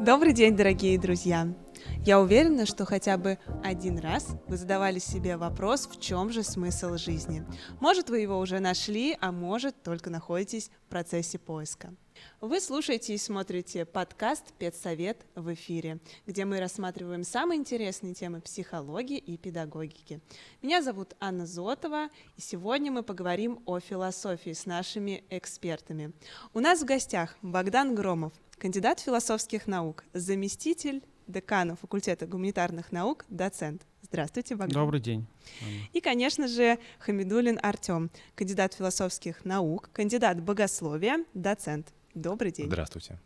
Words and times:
Добрый 0.00 0.32
день, 0.32 0.56
дорогие 0.56 0.96
друзья! 0.96 1.52
Я 2.06 2.20
уверена, 2.20 2.66
что 2.66 2.84
хотя 2.84 3.18
бы 3.18 3.36
один 3.64 3.98
раз 3.98 4.28
вы 4.46 4.56
задавали 4.56 5.00
себе 5.00 5.36
вопрос, 5.36 5.88
в 5.88 6.00
чем 6.00 6.30
же 6.30 6.44
смысл 6.44 6.96
жизни. 6.96 7.44
Может, 7.80 8.08
вы 8.08 8.20
его 8.20 8.38
уже 8.38 8.60
нашли, 8.60 9.18
а 9.20 9.32
может, 9.32 9.82
только 9.82 10.08
находитесь 10.08 10.70
в 10.86 10.90
процессе 10.90 11.38
поиска. 11.40 11.92
Вы 12.40 12.60
слушаете 12.60 13.14
и 13.14 13.18
смотрите 13.18 13.84
подкаст 13.84 14.52
«Педсовет» 14.58 15.26
в 15.34 15.52
эфире, 15.54 15.98
где 16.26 16.44
мы 16.44 16.60
рассматриваем 16.60 17.24
самые 17.24 17.58
интересные 17.58 18.14
темы 18.14 18.40
психологии 18.40 19.18
и 19.18 19.36
педагогики. 19.36 20.20
Меня 20.62 20.80
зовут 20.80 21.14
Анна 21.18 21.44
Зотова, 21.44 22.08
и 22.36 22.40
сегодня 22.40 22.92
мы 22.92 23.02
поговорим 23.02 23.60
о 23.66 23.80
философии 23.80 24.52
с 24.52 24.64
нашими 24.64 25.24
экспертами. 25.28 26.12
У 26.54 26.60
нас 26.60 26.82
в 26.82 26.84
гостях 26.84 27.36
Богдан 27.42 27.96
Громов, 27.96 28.32
кандидат 28.58 29.00
философских 29.00 29.66
наук, 29.66 30.04
заместитель 30.12 31.02
декана 31.26 31.76
факультета 31.76 32.26
гуманитарных 32.26 32.92
наук, 32.92 33.24
доцент. 33.28 33.82
Здравствуйте, 34.02 34.56
Богдан. 34.56 34.82
Добрый 34.82 35.00
день. 35.00 35.26
И, 35.92 36.00
конечно 36.00 36.48
же, 36.48 36.78
Хамидулин 36.98 37.58
Артем, 37.62 38.10
кандидат 38.34 38.74
философских 38.74 39.44
наук, 39.44 39.90
кандидат 39.92 40.40
богословия, 40.40 41.24
доцент. 41.34 41.92
Добрый 42.14 42.50
день. 42.50 42.66
Здравствуйте. 42.66 43.18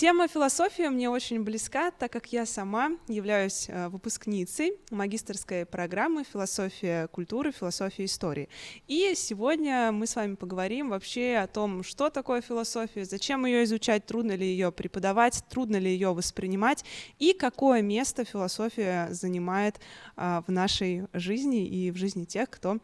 Тема 0.00 0.28
философии 0.28 0.88
мне 0.88 1.10
очень 1.10 1.44
близка, 1.44 1.90
так 1.90 2.10
как 2.10 2.32
я 2.32 2.46
сама 2.46 2.92
являюсь 3.06 3.66
э, 3.68 3.88
выпускницей 3.88 4.78
магистрской 4.90 5.66
программы 5.66 6.24
«Философия 6.24 7.06
культуры, 7.08 7.52
философия 7.52 8.06
истории». 8.06 8.48
И 8.88 9.12
сегодня 9.14 9.92
мы 9.92 10.06
с 10.06 10.16
вами 10.16 10.36
поговорим 10.36 10.88
вообще 10.88 11.36
о 11.36 11.46
том, 11.46 11.82
что 11.82 12.08
такое 12.08 12.40
философия, 12.40 13.04
зачем 13.04 13.44
ее 13.44 13.62
изучать, 13.64 14.06
трудно 14.06 14.32
ли 14.32 14.46
ее 14.46 14.72
преподавать, 14.72 15.44
трудно 15.50 15.76
ли 15.76 15.90
ее 15.90 16.14
воспринимать, 16.14 16.82
и 17.18 17.34
какое 17.34 17.82
место 17.82 18.24
философия 18.24 19.08
занимает 19.10 19.80
а, 20.16 20.42
в 20.46 20.50
нашей 20.50 21.08
жизни 21.12 21.66
и 21.66 21.90
в 21.90 21.96
жизни 21.96 22.24
тех, 22.24 22.48
кто 22.48 22.78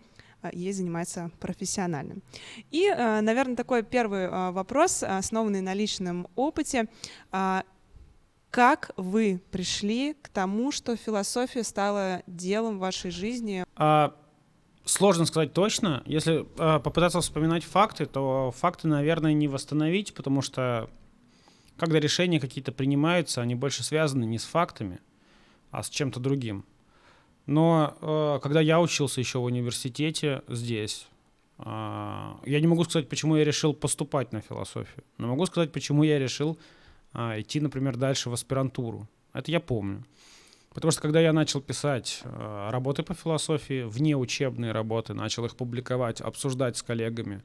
ей 0.53 0.73
занимается 0.73 1.31
профессионально. 1.41 2.17
И, 2.71 2.89
а, 2.89 3.21
наверное, 3.21 3.57
такой 3.57 3.83
первый 3.83 4.27
а, 4.27 4.53
вопрос, 4.53 5.03
основанный 5.03 5.61
на 5.61 5.75
личном 5.75 6.29
опыте. 6.35 6.87
Как 8.57 8.93
вы 8.97 9.43
пришли 9.51 10.15
к 10.15 10.31
тому, 10.31 10.73
что 10.73 10.97
философия 10.97 11.63
стала 11.63 12.23
делом 12.27 12.79
вашей 12.79 13.11
жизни? 13.11 13.65
А, 13.77 14.15
сложно 14.87 15.27
сказать 15.27 15.53
точно. 15.53 16.03
Если 16.07 16.47
а, 16.57 16.79
попытаться 16.79 17.21
вспоминать 17.21 17.65
факты, 17.65 18.07
то 18.07 18.55
факты, 18.57 18.89
наверное, 18.89 19.35
не 19.35 19.47
восстановить, 19.47 20.15
потому 20.15 20.41
что 20.41 20.89
когда 21.77 22.01
решения 22.01 22.41
какие-то 22.41 22.73
принимаются, 22.73 23.43
они 23.43 23.55
больше 23.55 23.85
связаны 23.85 24.25
не 24.25 24.39
с 24.39 24.45
фактами, 24.45 25.01
а 25.71 25.83
с 25.83 25.91
чем-то 25.91 26.19
другим. 26.21 26.65
Но 27.47 27.97
э, 28.01 28.41
когда 28.43 28.61
я 28.61 28.81
учился 28.81 29.21
еще 29.21 29.39
в 29.39 29.45
университете 29.45 30.43
здесь, 30.49 31.07
э, 31.59 31.63
я 31.65 32.61
не 32.61 32.67
могу 32.67 32.85
сказать, 32.85 33.09
почему 33.09 33.37
я 33.37 33.45
решил 33.45 33.73
поступать 33.73 34.33
на 34.33 34.41
философию, 34.41 35.05
но 35.19 35.29
могу 35.29 35.47
сказать, 35.47 35.73
почему 35.73 36.03
я 36.03 36.19
решил 36.19 36.59
э, 37.15 37.41
идти, 37.41 37.61
например, 37.61 37.97
дальше 37.97 38.31
в 38.31 38.33
аспирантуру. 38.33 39.09
Это 39.33 39.53
я 39.53 39.61
помню. 39.61 40.05
Потому 40.77 40.93
что 40.93 41.01
когда 41.01 41.21
я 41.21 41.33
начал 41.33 41.63
писать 41.63 42.21
э, 42.25 42.69
работы 42.71 43.03
по 43.03 43.15
философии, 43.15 43.85
вне 43.85 44.17
учебные 44.17 44.73
работы, 44.73 45.15
начал 45.15 45.47
их 45.47 45.57
публиковать, 45.57 46.21
обсуждать 46.21 46.77
с 46.77 46.83
коллегами, 46.83 47.43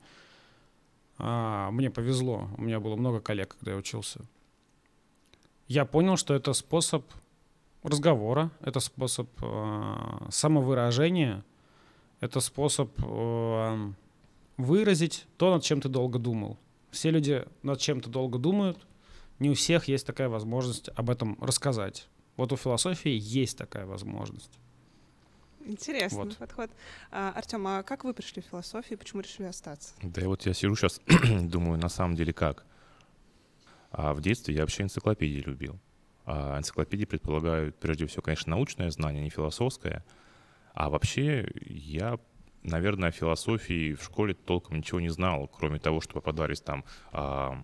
э, 1.20 1.70
мне 1.72 1.90
повезло, 1.92 2.50
у 2.58 2.62
меня 2.64 2.80
было 2.80 2.96
много 2.96 3.22
коллег, 3.22 3.56
когда 3.58 3.72
я 3.72 3.78
учился. 3.78 4.20
Я 5.68 5.86
понял, 5.86 6.18
что 6.18 6.34
это 6.34 6.52
способ 6.52 7.06
разговора, 7.84 8.52
это 8.62 8.80
способ 8.80 9.30
э, 9.42 10.28
самовыражения, 10.30 11.44
это 12.20 12.40
способ 12.40 12.92
э, 13.04 13.92
выразить 14.58 15.26
то, 15.38 15.52
над 15.52 15.64
чем 15.64 15.82
ты 15.82 15.90
долго 15.90 16.20
думал. 16.20 16.58
Все 16.92 17.10
люди 17.10 17.46
над 17.64 17.80
чем-то 17.80 18.10
долго 18.10 18.38
думают, 18.38 18.78
не 19.40 19.50
у 19.50 19.54
всех 19.56 19.88
есть 19.88 20.06
такая 20.06 20.30
возможность 20.30 20.90
об 20.96 21.10
этом 21.10 21.38
рассказать. 21.42 22.08
Вот 22.38 22.52
у 22.54 22.58
философии 22.58 23.12
есть 23.12 23.58
такая 23.58 23.86
возможность. 23.86 24.60
Интересный 25.66 26.26
вот. 26.26 26.38
подход. 26.38 26.70
А, 27.12 27.32
Артем, 27.36 27.68
а 27.68 27.84
как 27.84 28.04
вы 28.04 28.14
пришли 28.14 28.42
в 28.42 28.46
философию, 28.46 28.98
почему 28.98 29.22
решили 29.22 29.48
остаться? 29.48 29.94
Да, 30.02 30.28
вот 30.28 30.46
я 30.46 30.54
сижу 30.54 30.76
сейчас, 30.76 31.02
думаю, 31.42 31.80
на 31.80 31.90
самом 31.90 32.16
деле 32.16 32.34
как. 32.34 32.66
А 33.92 34.14
в 34.14 34.22
детстве 34.22 34.56
я 34.56 34.62
вообще 34.62 34.84
энциклопедии 34.84 35.40
любил. 35.40 35.80
А 36.34 36.58
энциклопедии 36.58 37.04
предполагают, 37.04 37.76
прежде 37.76 38.08
всего, 38.08 38.22
конечно, 38.22 38.52
научное 38.52 38.90
знание, 38.90 39.22
не 39.22 39.30
философское. 39.30 40.06
А 40.74 40.90
вообще 40.90 41.52
я, 41.66 42.20
наверное, 42.64 43.10
о 43.10 43.12
философии 43.12 43.96
в 43.96 44.04
школе 44.04 44.34
толком 44.34 44.78
ничего 44.78 45.02
не 45.02 45.10
знал, 45.10 45.50
кроме 45.50 45.78
того, 45.78 46.00
что 46.00 46.14
попадались 46.14 46.62
там 46.62 46.86
а, 47.12 47.62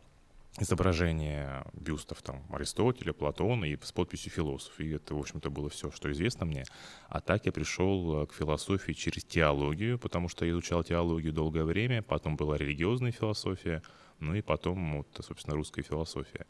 изображения 0.59 1.65
бюстов 1.71 2.21
там 2.21 2.43
Аристотеля, 2.49 3.13
Платона 3.13 3.63
и 3.63 3.77
с 3.81 3.93
подписью 3.93 4.33
философ. 4.33 4.77
И 4.81 4.89
это, 4.89 5.15
в 5.15 5.19
общем-то, 5.19 5.49
было 5.49 5.69
все, 5.69 5.89
что 5.89 6.11
известно 6.11 6.45
мне. 6.45 6.65
А 7.07 7.21
так 7.21 7.45
я 7.45 7.53
пришел 7.53 8.27
к 8.27 8.33
философии 8.33 8.91
через 8.91 9.23
теологию, 9.23 9.97
потому 9.97 10.27
что 10.27 10.43
я 10.43 10.51
изучал 10.51 10.83
теологию 10.83 11.31
долгое 11.31 11.63
время, 11.63 12.01
потом 12.01 12.35
была 12.35 12.57
религиозная 12.57 13.13
философия, 13.13 13.81
ну 14.19 14.35
и 14.35 14.41
потом, 14.41 14.97
вот, 14.97 15.25
собственно, 15.25 15.55
русская 15.55 15.83
философия. 15.83 16.45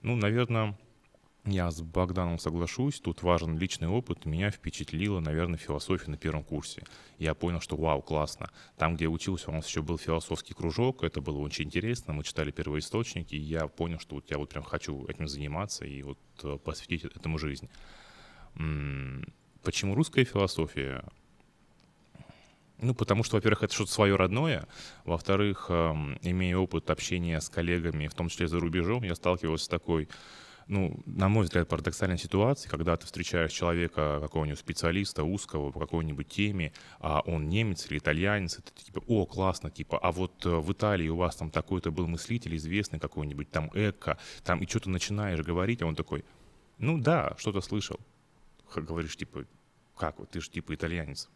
Ну, 0.00 0.16
наверное, 0.16 0.78
я 1.44 1.70
с 1.72 1.80
Богданом 1.82 2.38
соглашусь, 2.38 3.00
тут 3.00 3.22
важен 3.22 3.58
личный 3.58 3.88
опыт. 3.88 4.26
Меня 4.26 4.50
впечатлила, 4.50 5.18
наверное, 5.18 5.58
философия 5.58 6.08
на 6.08 6.16
первом 6.16 6.44
курсе. 6.44 6.84
Я 7.18 7.34
понял, 7.34 7.60
что 7.60 7.76
вау, 7.76 8.00
классно. 8.00 8.50
Там, 8.76 8.94
где 8.94 9.04
я 9.04 9.10
учился, 9.10 9.50
у 9.50 9.52
нас 9.52 9.66
еще 9.66 9.82
был 9.82 9.98
философский 9.98 10.54
кружок, 10.54 11.02
это 11.02 11.20
было 11.20 11.38
очень 11.38 11.64
интересно, 11.64 12.12
мы 12.12 12.22
читали 12.22 12.52
первоисточники, 12.52 13.34
и 13.34 13.40
я 13.40 13.66
понял, 13.66 13.98
что 13.98 14.16
вот 14.16 14.30
я 14.30 14.38
вот 14.38 14.50
прям 14.50 14.62
хочу 14.62 15.04
этим 15.06 15.26
заниматься 15.26 15.84
и 15.84 16.02
вот 16.02 16.18
э, 16.44 16.58
посвятить 16.58 17.04
этому 17.04 17.38
жизнь. 17.38 17.68
Почему 19.62 19.94
русская 19.94 20.24
философия? 20.24 21.02
Ну, 22.78 22.94
потому 22.94 23.22
что, 23.22 23.36
во-первых, 23.36 23.62
это 23.62 23.74
что-то 23.74 23.92
свое 23.92 24.16
родное. 24.16 24.66
Во-вторых, 25.04 25.66
эм, 25.68 26.18
имея 26.22 26.56
опыт 26.56 26.90
общения 26.90 27.40
с 27.40 27.48
коллегами, 27.48 28.08
в 28.08 28.14
том 28.14 28.28
числе 28.28 28.48
за 28.48 28.58
рубежом, 28.58 29.04
я 29.04 29.14
сталкивался 29.14 29.66
с 29.66 29.68
такой 29.68 30.08
ну, 30.66 31.00
на 31.06 31.28
мой 31.28 31.44
взгляд, 31.44 31.68
парадоксальной 31.68 32.18
ситуации, 32.18 32.68
когда 32.68 32.96
ты 32.96 33.06
встречаешь 33.06 33.52
человека, 33.52 34.18
какого-нибудь 34.20 34.58
специалиста 34.58 35.24
узкого 35.24 35.70
по 35.70 35.80
какой-нибудь 35.80 36.28
теме, 36.28 36.72
а 37.00 37.20
он 37.20 37.48
немец 37.48 37.90
или 37.90 37.98
итальянец, 37.98 38.58
это 38.58 38.72
типа, 38.72 39.02
о, 39.06 39.26
классно, 39.26 39.70
типа, 39.70 39.98
а 39.98 40.12
вот 40.12 40.44
э, 40.46 40.48
в 40.48 40.72
Италии 40.72 41.08
у 41.08 41.16
вас 41.16 41.36
там 41.36 41.50
такой-то 41.50 41.90
был 41.90 42.06
мыслитель 42.06 42.56
известный 42.56 42.98
какой-нибудь, 42.98 43.50
там 43.50 43.70
Эко, 43.74 44.18
там, 44.44 44.60
и 44.60 44.66
что 44.66 44.80
ты 44.80 44.90
начинаешь 44.90 45.40
говорить, 45.40 45.82
а 45.82 45.86
он 45.86 45.94
такой, 45.94 46.24
ну 46.78 46.98
да, 46.98 47.34
что-то 47.38 47.60
слышал. 47.60 47.98
Говоришь, 48.74 49.16
типа, 49.16 49.44
как 49.96 50.18
вот, 50.18 50.30
ты 50.30 50.40
же 50.40 50.50
типа 50.50 50.74
итальянец 50.74 51.28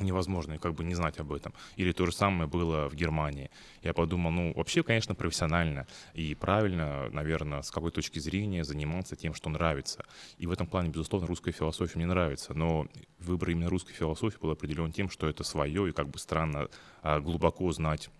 невозможно 0.00 0.58
как 0.58 0.74
бы 0.74 0.84
не 0.84 0.94
знать 0.94 1.18
об 1.18 1.32
этом. 1.32 1.52
Или 1.76 1.92
то 1.92 2.06
же 2.06 2.12
самое 2.12 2.48
было 2.48 2.88
в 2.88 2.94
Германии. 2.94 3.50
Я 3.82 3.92
подумал, 3.92 4.30
ну, 4.30 4.52
вообще, 4.54 4.82
конечно, 4.82 5.14
профессионально 5.14 5.86
и 6.14 6.34
правильно, 6.34 7.08
наверное, 7.10 7.62
с 7.62 7.70
какой 7.70 7.90
точки 7.90 8.18
зрения 8.18 8.64
заниматься 8.64 9.16
тем, 9.16 9.34
что 9.34 9.50
нравится. 9.50 10.04
И 10.38 10.46
в 10.46 10.52
этом 10.52 10.66
плане, 10.66 10.90
безусловно, 10.90 11.26
русская 11.26 11.52
философия 11.52 11.98
мне 11.98 12.06
нравится. 12.06 12.54
Но 12.54 12.86
выбор 13.18 13.50
именно 13.50 13.70
русской 13.70 13.92
философии 13.92 14.38
был 14.40 14.50
определен 14.50 14.92
тем, 14.92 15.10
что 15.10 15.28
это 15.28 15.44
свое, 15.44 15.88
и 15.88 15.92
как 15.92 16.08
бы 16.08 16.18
странно 16.18 16.68
а, 17.02 17.20
глубоко 17.20 17.70
знать 17.72 18.10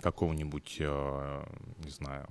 какого-нибудь, 0.00 0.78
а, 0.80 1.46
не 1.78 1.90
знаю, 1.90 2.28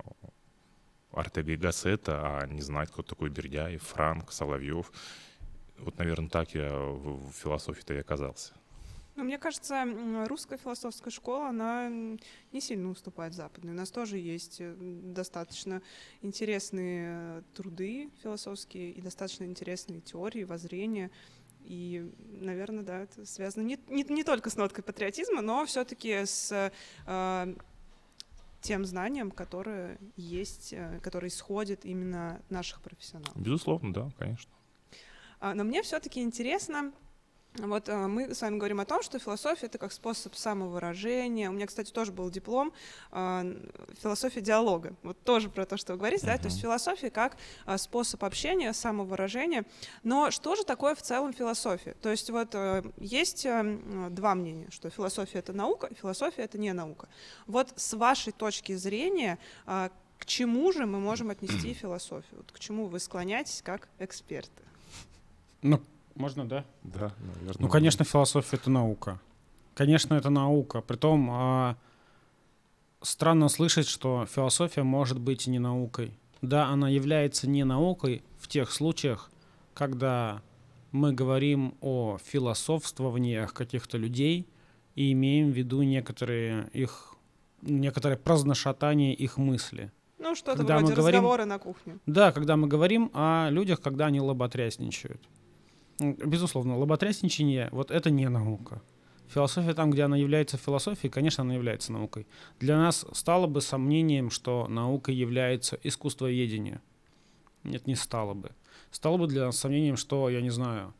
Артега 1.12 1.56
Гассета, 1.56 2.38
а 2.38 2.46
не 2.46 2.60
знать, 2.60 2.90
кто 2.90 3.02
такой 3.02 3.30
Бердяев, 3.30 3.82
Франк, 3.82 4.32
Соловьев. 4.32 4.92
Вот, 5.78 5.98
наверное, 5.98 6.28
так 6.28 6.54
я 6.54 6.70
в 6.72 7.32
философии-то 7.32 7.94
и 7.94 7.98
оказался. 7.98 8.52
Но 9.20 9.24
мне 9.24 9.36
кажется, 9.36 9.84
русская 10.28 10.56
философская 10.56 11.10
школа, 11.10 11.50
она 11.50 11.90
не 11.90 12.60
сильно 12.62 12.88
уступает 12.88 13.34
западной. 13.34 13.72
У 13.72 13.76
нас 13.76 13.90
тоже 13.90 14.16
есть 14.16 14.62
э, 14.62 14.74
достаточно 14.80 15.82
интересные 16.22 17.44
труды 17.54 18.08
философские 18.22 18.92
и 18.92 19.02
достаточно 19.02 19.44
интересные 19.44 20.00
теории, 20.00 20.44
воззрения. 20.44 21.10
И, 21.66 22.10
наверное, 22.40 22.82
да, 22.82 23.00
это 23.00 23.26
связано 23.26 23.62
не, 23.62 23.78
не, 23.88 24.04
не 24.04 24.24
только 24.24 24.48
с 24.48 24.56
ноткой 24.56 24.84
патриотизма, 24.84 25.42
но 25.42 25.66
все-таки 25.66 26.24
с 26.24 26.72
э, 27.06 27.54
тем 28.62 28.86
знанием, 28.86 29.32
которое 29.32 29.98
есть, 30.16 30.72
э, 30.72 30.98
которое 31.02 31.28
исходит 31.28 31.84
именно 31.84 32.36
от 32.36 32.50
наших 32.50 32.80
профессионалов. 32.80 33.36
Безусловно, 33.36 33.92
да, 33.92 34.10
конечно. 34.18 34.50
А, 35.40 35.52
но 35.52 35.64
мне 35.64 35.82
все-таки 35.82 36.22
интересно, 36.22 36.94
Вот 37.66 37.88
э, 37.88 38.06
мы 38.06 38.34
с 38.34 38.40
вами 38.40 38.56
говорим 38.56 38.80
о 38.80 38.84
том, 38.84 39.02
что 39.02 39.18
философия 39.18 39.66
это 39.66 39.78
как 39.78 39.92
способ 39.92 40.34
самовыражения. 40.34 41.50
У 41.50 41.52
меня, 41.52 41.66
кстати, 41.66 41.90
тоже 41.90 42.12
был 42.12 42.30
диплом 42.30 42.72
э, 43.12 43.54
философия 44.02 44.40
диалога. 44.40 44.94
Вот 45.02 45.20
тоже 45.22 45.50
про 45.50 45.66
то, 45.66 45.76
что 45.76 45.92
вы 45.92 45.98
говорите, 45.98 46.24
uh-huh. 46.26 46.36
да, 46.36 46.38
то 46.38 46.46
есть 46.46 46.60
философия 46.60 47.10
как 47.10 47.36
э, 47.66 47.78
способ 47.78 48.24
общения, 48.24 48.72
самовыражения. 48.72 49.64
Но 50.02 50.30
что 50.30 50.56
же 50.56 50.64
такое 50.64 50.94
в 50.94 51.02
целом 51.02 51.32
философия? 51.32 51.94
То 52.00 52.10
есть 52.10 52.30
вот 52.30 52.54
есть 52.98 53.46
два 54.10 54.34
мнения, 54.34 54.68
что 54.70 54.90
философия 54.90 55.38
это 55.38 55.52
наука, 55.52 55.90
философия 56.00 56.42
это 56.42 56.58
не 56.58 56.72
наука. 56.72 57.08
Вот 57.46 57.72
с 57.76 57.94
вашей 57.94 58.32
точки 58.32 58.74
зрения 58.74 59.38
к 59.64 60.26
чему 60.26 60.70
же 60.72 60.86
мы 60.86 61.00
можем 61.00 61.30
отнести 61.30 61.74
философию? 61.74 62.36
Вот 62.36 62.52
к 62.52 62.58
чему 62.58 62.86
вы 62.86 63.00
склоняетесь 63.00 63.62
как 63.62 63.88
эксперты? 63.98 64.62
Ну, 65.62 65.80
можно, 66.20 66.48
да? 66.48 66.64
Да, 66.82 67.12
наверное. 67.18 67.56
Ну, 67.58 67.68
конечно, 67.68 68.04
философия— 68.04 68.56
это 68.58 68.70
наука. 68.70 69.20
Конечно, 69.74 70.14
это 70.14 70.30
наука. 70.30 70.80
Притом 70.80 71.28
а, 71.30 71.76
странно 73.02 73.48
слышать, 73.48 73.88
что 73.88 74.26
философия 74.26 74.82
может 74.82 75.18
быть 75.18 75.46
не 75.46 75.58
наукой. 75.58 76.12
Да, 76.42 76.66
она 76.66 76.88
является 76.88 77.48
не 77.48 77.64
наукой 77.64 78.22
в 78.38 78.48
тех 78.48 78.70
случаях, 78.70 79.30
когда 79.74 80.42
мы 80.92 81.12
говорим 81.12 81.74
о 81.80 82.18
философствованиях 82.24 83.54
каких-то 83.54 83.98
людей 83.98 84.46
и 84.94 85.12
имеем 85.12 85.50
в 85.50 85.56
виду 85.56 85.82
некоторые 85.82 86.68
их 86.72 87.14
некоторое 87.62 88.16
праздношатание 88.16 89.14
их 89.14 89.36
мысли. 89.36 89.92
Ну, 90.18 90.34
что-то 90.34 90.58
когда 90.58 90.78
вроде 90.78 90.90
мы 90.90 90.96
говорим, 90.96 91.20
разговора 91.20 91.44
на 91.44 91.58
кухне. 91.58 91.98
Да, 92.06 92.32
когда 92.32 92.56
мы 92.56 92.68
говорим 92.68 93.10
о 93.14 93.48
людях, 93.50 93.80
когда 93.80 94.06
они 94.06 94.20
лоботрясничают. 94.20 95.20
Безусловно, 96.00 96.78
лоботрясничание— 96.78 97.68
вот 97.72 97.90
это 97.90 98.10
не 98.10 98.28
наука. 98.28 98.82
Философия 99.28 99.74
там, 99.74 99.90
где 99.90 100.02
она 100.02 100.16
является 100.16 100.56
философией, 100.56 101.10
конечно, 101.10 101.42
она 101.42 101.54
является 101.54 101.92
наукой. 101.92 102.26
Для 102.58 102.76
нас 102.76 103.06
стало 103.12 103.46
бы 103.46 103.60
сомнением, 103.60 104.30
что 104.30 104.66
наукой 104.66 105.14
является 105.14 105.78
искусствоведение. 105.84 106.80
Нет, 107.62 107.86
не 107.86 107.94
стало 107.94 108.34
бы. 108.34 108.50
Стало 108.90 109.18
бы 109.18 109.28
для 109.28 109.44
нас 109.44 109.56
сомнением, 109.56 109.96
что, 109.96 110.28
я 110.30 110.40
не 110.40 110.50
знаю, 110.50 110.94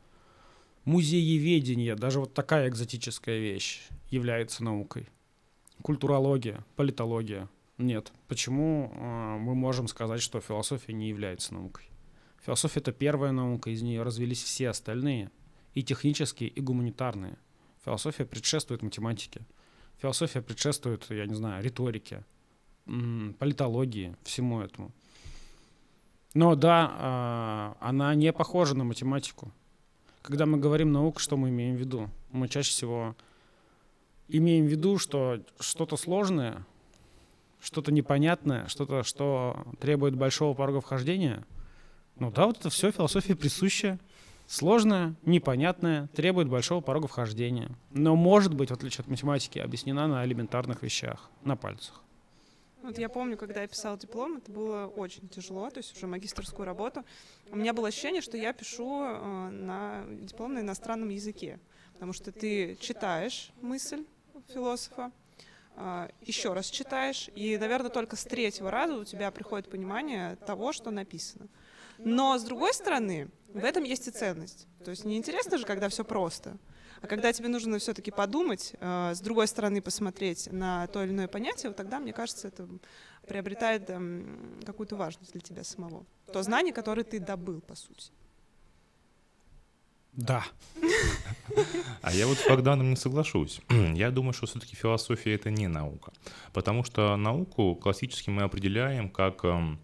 музееведение, 0.84 1.96
даже 1.96 2.20
вот 2.20 2.32
такая 2.34 2.68
экзотическая 2.68 3.38
вещь, 3.38 3.88
является 4.10 4.62
наукой. 4.62 5.08
Культурология, 5.82 6.64
политология. 6.76 7.48
Нет. 7.78 8.12
Почему 8.28 8.92
э, 8.94 9.38
мы 9.38 9.54
можем 9.54 9.88
сказать, 9.88 10.20
что 10.20 10.40
философия 10.40 10.92
не 10.92 11.08
является 11.08 11.54
наукой? 11.54 11.90
Философия— 12.44 12.80
это 12.80 12.92
первая 12.92 13.32
наука, 13.32 13.70
из 13.70 13.82
нее 13.82 14.02
развились 14.02 14.42
все 14.42 14.70
остальные, 14.70 15.30
и 15.74 15.82
технические, 15.82 16.48
и 16.48 16.60
гуманитарные. 16.60 17.36
Философия 17.84 18.24
предшествует 18.24 18.82
математике. 18.82 19.42
Философия 19.98 20.40
предшествует, 20.40 21.04
я 21.10 21.26
не 21.26 21.34
знаю, 21.34 21.62
риторике, 21.62 22.24
политологии, 23.38 24.16
всему 24.22 24.60
этому. 24.60 24.90
Но 26.32 26.54
да, 26.54 26.90
а, 26.92 27.76
она 27.80 28.14
не 28.14 28.32
похожа 28.32 28.74
на 28.74 28.84
математику. 28.84 29.52
Когда 30.22 30.46
мы 30.46 30.58
говорим 30.58 30.92
наука, 30.92 31.20
что 31.20 31.36
мы 31.36 31.50
имеем 31.50 31.76
в 31.76 31.80
виду? 31.80 32.08
Мы 32.30 32.48
чаще 32.48 32.70
всего 32.70 33.16
имеем 34.28 34.66
в 34.66 34.68
виду, 34.68 34.96
что 34.98 35.42
что-то 35.58 35.96
сложное, 35.96 36.64
что-то 37.60 37.92
непонятное, 37.92 38.66
что-то, 38.68 39.02
что 39.02 39.66
требует 39.80 40.14
большого 40.14 40.54
порога 40.54 40.80
вхождения— 40.80 41.44
ну 42.20 42.30
да, 42.30 42.46
вот 42.46 42.58
это 42.58 42.70
все 42.70 42.90
философия 42.90 43.34
присущая. 43.34 43.98
Сложная, 44.46 45.14
непонятная, 45.22 46.08
требует 46.08 46.48
большого 46.48 46.80
порога 46.80 47.06
вхождения. 47.06 47.70
Но 47.92 48.14
может 48.14 48.52
быть, 48.52 48.70
в 48.70 48.74
отличие 48.74 49.02
от 49.02 49.08
математики, 49.08 49.58
объяснена 49.58 50.06
на 50.06 50.24
элементарных 50.24 50.82
вещах, 50.82 51.30
на 51.44 51.56
пальцах. 51.56 52.02
Вот 52.82 52.98
я 52.98 53.08
помню, 53.08 53.36
когда 53.36 53.62
я 53.62 53.68
писал 53.68 53.96
диплом, 53.96 54.38
это 54.38 54.50
было 54.50 54.86
очень 54.86 55.28
тяжело, 55.28 55.70
то 55.70 55.78
есть 55.78 55.96
уже 55.96 56.06
магистрскую 56.06 56.66
работу. 56.66 57.04
У 57.50 57.56
меня 57.56 57.72
было 57.72 57.88
ощущение, 57.88 58.22
что 58.22 58.36
я 58.36 58.52
пишу 58.52 59.04
э, 59.04 59.50
на 59.50 60.04
диплом 60.22 60.54
на 60.54 60.60
иностранном 60.60 61.10
языке, 61.10 61.58
потому 61.94 62.12
что 62.12 62.32
ты 62.32 62.76
читаешь 62.80 63.52
мысль 63.60 64.04
философа, 64.48 65.12
э, 65.76 66.08
еще 66.22 66.54
раз 66.54 66.70
читаешь, 66.70 67.28
и, 67.34 67.56
наверное, 67.58 67.90
только 67.90 68.16
с 68.16 68.24
третьего 68.24 68.70
раза 68.70 68.96
у 68.96 69.04
тебя 69.04 69.30
приходит 69.30 69.70
понимание 69.70 70.36
того, 70.36 70.72
что 70.72 70.90
написано. 70.90 71.48
Но, 72.04 72.38
с 72.38 72.42
другой 72.42 72.72
стороны, 72.74 73.30
в 73.52 73.64
этом 73.64 73.84
есть 73.84 74.08
и 74.08 74.10
ценность. 74.10 74.66
То 74.84 74.90
есть 74.90 75.04
неинтересно 75.04 75.58
же, 75.58 75.66
когда 75.66 75.88
все 75.88 76.04
просто. 76.04 76.56
А 77.02 77.06
когда 77.06 77.32
тебе 77.32 77.48
нужно 77.48 77.78
все-таки 77.78 78.10
подумать, 78.10 78.74
э, 78.78 79.14
с 79.14 79.20
другой 79.20 79.48
стороны 79.48 79.80
посмотреть 79.80 80.52
на 80.52 80.86
то 80.88 81.02
или 81.02 81.10
иное 81.10 81.28
понятие, 81.28 81.70
вот 81.70 81.76
тогда, 81.76 81.98
мне 81.98 82.12
кажется, 82.12 82.48
это 82.48 82.68
приобретает 83.26 83.84
э, 83.88 84.22
какую-то 84.66 84.96
важность 84.96 85.32
для 85.32 85.40
тебя 85.40 85.64
самого. 85.64 86.04
То 86.32 86.42
знание, 86.42 86.74
которое 86.74 87.04
ты 87.04 87.18
добыл, 87.18 87.60
по 87.62 87.74
сути. 87.74 88.12
Да. 90.12 90.44
А 92.02 92.12
я 92.12 92.26
вот 92.26 92.38
с 92.38 92.46
Богданом 92.46 92.90
не 92.90 92.96
соглашусь. 92.96 93.60
Я 93.94 94.10
думаю, 94.10 94.32
что 94.32 94.46
все-таки 94.46 94.74
философия 94.74 95.34
это 95.34 95.50
не 95.50 95.68
наука. 95.68 96.12
Потому 96.52 96.84
что 96.84 97.16
науку 97.16 97.76
классически 97.76 98.30
мы 98.30 98.42
определяем 98.42 99.08
как 99.08 99.44
эм, 99.44 99.78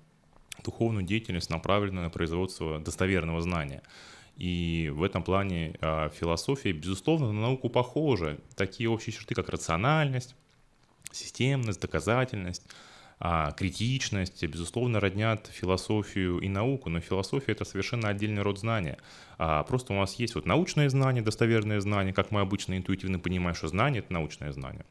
духовную 0.64 1.04
деятельность, 1.04 1.50
направленную 1.50 2.04
на 2.04 2.10
производство 2.10 2.78
достоверного 2.78 3.40
знания. 3.40 3.82
И 4.36 4.92
в 4.94 5.02
этом 5.02 5.22
плане 5.22 5.76
э, 5.80 6.10
философия, 6.14 6.72
безусловно, 6.72 7.32
на 7.32 7.40
науку 7.40 7.70
похожа. 7.70 8.38
Такие 8.54 8.88
общие 8.90 9.14
черты, 9.14 9.34
как 9.34 9.48
рациональность, 9.48 10.34
системность, 11.10 11.80
доказательность, 11.80 12.66
э, 13.18 13.48
критичность, 13.56 14.44
безусловно, 14.44 15.00
роднят 15.00 15.48
философию 15.50 16.38
и 16.40 16.48
науку, 16.48 16.90
но 16.90 17.00
философия— 17.00 17.52
это 17.52 17.64
совершенно 17.64 18.08
отдельный 18.08 18.42
род 18.42 18.58
знания. 18.58 18.98
А 19.38 19.62
просто 19.62 19.94
у 19.94 19.96
нас 19.96 20.14
есть 20.16 20.34
вот 20.34 20.44
научное 20.44 20.90
знание, 20.90 21.22
достоверное 21.22 21.80
знание, 21.80 22.12
как 22.12 22.30
мы 22.30 22.40
обычно 22.40 22.76
интуитивно 22.76 23.18
понимаем, 23.18 23.56
что 23.56 23.68
знание— 23.68 24.00
это 24.04 24.12
научное 24.12 24.52
знание. 24.52 24.84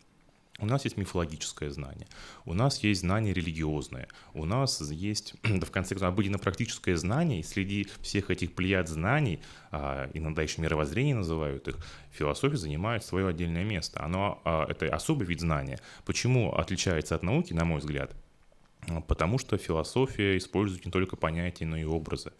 У 0.58 0.66
нас 0.66 0.86
есть 0.86 0.96
мифологическое 0.96 1.70
знание, 1.70 2.08
у 2.46 2.54
нас 2.54 2.80
есть 2.80 3.02
знание 3.02 3.34
религиозное, 3.34 4.08
у 4.34 4.46
нас 4.46 4.80
есть, 4.90 5.36
да 5.44 5.66
в 5.66 5.72
конце 5.72 5.96
концов, 5.96 6.08
обыденно-практическое 6.08 6.96
знание, 6.96 7.42
и 7.42 7.44
среди 7.44 7.90
всех 8.02 8.32
этих 8.32 8.54
плеяд 8.54 8.88
знаний, 8.88 9.42
а, 9.72 10.10
иногда 10.14 10.44
еще 10.44 10.62
мировоззрение 10.62 11.16
называют 11.16 11.68
их, 11.68 11.78
философия 12.12 12.56
занимает 12.56 13.04
свое 13.04 13.28
отдельное 13.28 13.66
место. 13.66 14.02
Оно, 14.02 14.42
а, 14.46 14.66
это 14.70 14.88
особый 14.88 15.28
вид 15.28 15.42
знания. 15.42 15.82
Почему 16.06 16.54
отличается 16.54 17.16
от 17.16 17.24
науки, 17.24 17.52
на 17.52 17.66
мой 17.66 17.80
взгляд? 17.80 18.16
Потому 19.08 19.38
что 19.38 19.58
философия 19.58 20.38
использует 20.38 20.86
не 20.86 20.92
только 20.92 21.18
понятия, 21.18 21.66
но 21.66 21.76
и 21.76 21.84
образы. 21.84 22.32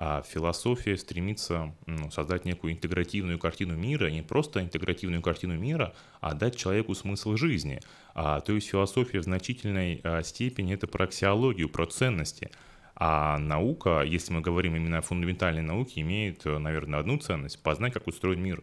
А 0.00 0.22
философия 0.22 0.96
стремится 0.96 1.74
ну, 1.86 2.08
создать 2.12 2.44
некую 2.44 2.72
интегративную 2.72 3.36
картину 3.36 3.74
мира, 3.74 4.06
не 4.06 4.22
просто 4.22 4.62
интегративную 4.62 5.20
картину 5.22 5.58
мира, 5.58 5.92
а 6.20 6.34
дать 6.34 6.54
человеку 6.54 6.94
смысл 6.94 7.34
жизни. 7.34 7.80
А, 8.14 8.40
то 8.40 8.52
есть 8.52 8.68
философия 8.68 9.18
в 9.18 9.24
значительной 9.24 10.00
а, 10.04 10.22
степени 10.22 10.72
это 10.72 10.86
про 10.86 11.06
аксиологию, 11.06 11.68
про 11.68 11.84
ценности. 11.86 12.52
А 12.94 13.38
наука, 13.38 14.02
если 14.02 14.32
мы 14.32 14.40
говорим 14.40 14.76
именно 14.76 14.98
о 14.98 15.02
фундаментальной 15.02 15.62
науке, 15.62 16.00
имеет, 16.02 16.44
наверное, 16.44 17.00
одну 17.00 17.18
ценность– 17.18 17.60
познать, 17.64 17.92
как 17.92 18.06
устроен 18.06 18.40
мир. 18.40 18.62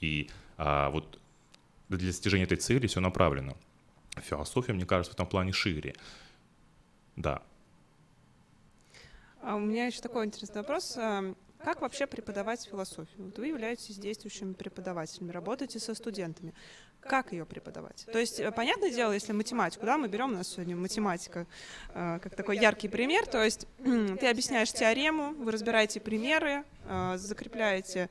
И 0.00 0.28
а, 0.58 0.90
вот 0.90 1.20
для 1.88 2.08
достижения 2.08 2.44
этой 2.44 2.58
цели 2.58 2.88
все 2.88 2.98
направлено. 2.98 3.56
Философия, 4.16 4.72
мне 4.72 4.86
кажется, 4.86 5.12
в 5.12 5.14
этом 5.14 5.28
плане 5.28 5.52
шире. 5.52 5.94
Да, 7.14 7.42
а 9.46 9.56
у 9.56 9.60
меня 9.60 9.86
еще 9.86 10.00
такой 10.00 10.24
интересный 10.24 10.62
вопрос. 10.62 10.94
А, 10.96 11.34
как 11.58 11.82
вообще 11.82 12.06
преподавать 12.06 12.64
философию? 12.64 13.26
Вот 13.26 13.38
вы 13.38 13.48
являетесь 13.48 13.96
действующими 13.96 14.54
преподавателями, 14.54 15.30
работаете 15.30 15.78
со 15.78 15.94
студентами. 15.94 16.54
Как 17.00 17.32
ее 17.32 17.44
преподавать? 17.44 18.06
То 18.10 18.18
есть, 18.18 18.40
э, 18.40 18.50
понятное 18.52 18.90
дело, 18.90 19.12
если 19.12 19.32
математику, 19.32 19.84
да, 19.84 19.98
мы 19.98 20.08
берем 20.08 20.32
у 20.32 20.36
нас 20.36 20.48
сегодня 20.48 20.76
математика 20.76 21.46
э, 21.90 22.18
как 22.22 22.34
такой 22.34 22.56
яркий 22.58 22.88
пример, 22.88 23.26
то 23.26 23.44
есть 23.44 23.66
ты 23.78 24.26
объясняешь 24.26 24.72
теорему, 24.72 25.34
вы 25.34 25.52
разбираете 25.52 26.00
примеры, 26.00 26.64
э, 26.84 27.16
закрепляете 27.18 28.08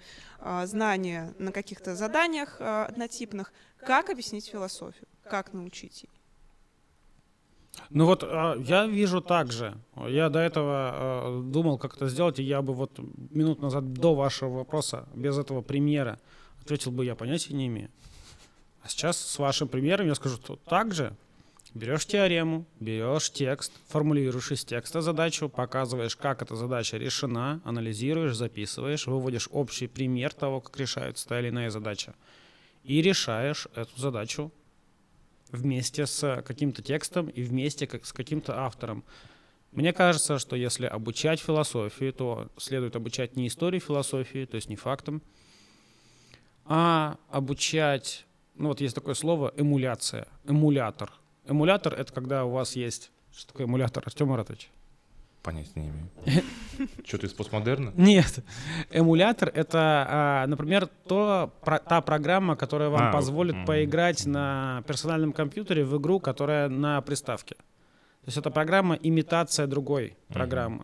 знания 0.66 1.34
на 1.40 1.54
каких-то 1.54 1.96
заданиях 1.96 2.60
однотипных. 2.60 3.54
Как 3.78 4.10
объяснить 4.10 4.50
философию? 4.50 5.08
Как 5.24 5.54
научить 5.54 6.04
ей? 6.04 6.23
Ну 7.90 8.06
вот 8.06 8.24
а, 8.24 8.56
я 8.58 8.88
вижу 8.88 9.22
так 9.22 9.52
же. 9.52 9.78
Я 10.08 10.30
до 10.30 10.40
этого 10.40 10.92
а, 10.94 11.42
думал, 11.42 11.78
как 11.78 11.96
это 11.96 12.08
сделать, 12.08 12.40
и 12.40 12.44
я 12.44 12.62
бы 12.62 12.74
вот 12.74 13.00
минут 13.32 13.62
назад 13.62 13.94
до 13.94 14.16
вашего 14.16 14.50
вопроса, 14.50 15.08
без 15.14 15.38
этого 15.38 15.62
примера, 15.62 16.20
ответил 16.62 16.92
бы, 16.92 17.06
я 17.06 17.16
понятия 17.16 17.54
не 17.54 17.68
имею. 17.68 17.90
А 18.84 18.90
сейчас 18.90 19.18
с 19.18 19.40
вашим 19.40 19.68
примером 19.68 20.08
я 20.08 20.16
скажу, 20.16 20.36
что 20.36 20.56
так 20.56 20.94
же. 20.94 21.16
Берешь 21.74 22.06
теорему, 22.06 22.66
берешь 22.80 23.32
текст, 23.32 23.72
формулируешь 23.88 24.52
из 24.52 24.64
текста 24.64 25.02
задачу, 25.02 25.50
показываешь, 25.50 26.16
как 26.16 26.44
эта 26.44 26.56
задача 26.56 26.98
решена, 26.98 27.62
анализируешь, 27.64 28.36
записываешь, 28.36 29.08
выводишь 29.08 29.50
общий 29.52 29.88
пример 29.88 30.34
того, 30.34 30.62
как 30.62 30.78
решается 30.78 31.28
та 31.28 31.40
или 31.40 31.50
иная 31.50 31.72
задача. 31.72 32.14
И 32.84 33.02
решаешь 33.02 33.68
эту 33.74 34.00
задачу 34.00 34.52
вместе 35.54 36.06
с 36.06 36.42
каким-то 36.46 36.82
текстом 36.82 37.28
и 37.28 37.44
вместе 37.44 37.88
как 37.88 38.06
с 38.06 38.12
каким-то 38.12 38.60
автором. 38.60 39.06
Мне 39.72 39.94
кажется, 39.94 40.38
что 40.40 40.56
если 40.56 40.86
обучать 40.86 41.40
философии, 41.40 42.12
то 42.12 42.52
следует 42.58 42.96
обучать 42.96 43.36
не 43.36 43.48
истории 43.48 43.80
философии, 43.80 44.46
то 44.46 44.56
есть 44.56 44.70
не 44.70 44.76
фактам, 44.76 45.22
а 46.66 47.18
обучать, 47.30 48.26
ну 48.56 48.68
вот 48.70 48.82
есть 48.82 48.96
такое 48.96 49.14
слово 49.14 49.54
эмуляция, 49.56 50.28
эмулятор. 50.46 51.12
Эмулятор— 51.46 51.94
это 51.98 52.12
когда 52.14 52.46
у 52.46 52.52
вас 52.52 52.76
есть... 52.76 53.12
Что 53.32 53.48
такое 53.48 53.66
эмулятор, 53.66 54.04
Артем 54.06 54.28
Маратович? 54.28 54.70
Понятия 55.42 55.72
не 55.76 55.90
имею. 55.90 56.10
Что-то 57.06 57.28
из 57.28 57.34
постмодерна? 57.34 57.94
Нет. 57.96 58.40
Эмулятор— 58.92 59.50
это, 59.54 60.06
а, 60.10 60.48
например, 60.48 60.88
то, 61.08 61.54
та 61.64 62.02
программа, 62.02 62.56
которая 62.56 62.90
вам 62.90 63.10
а, 63.10 63.12
позволит 63.12 63.66
поиграть 63.66 64.26
на 64.26 64.84
персональном 64.88 65.34
компьютере 65.34 65.84
в 65.84 65.98
игру, 65.98 66.20
которая 66.20 66.70
на 66.70 67.02
приставке. 67.02 67.56
То 67.56 68.28
есть 68.28 68.38
это 68.38 68.52
программа 68.52 68.96
имитация 68.96 69.68
другой 69.68 70.16
программы. 70.30 70.84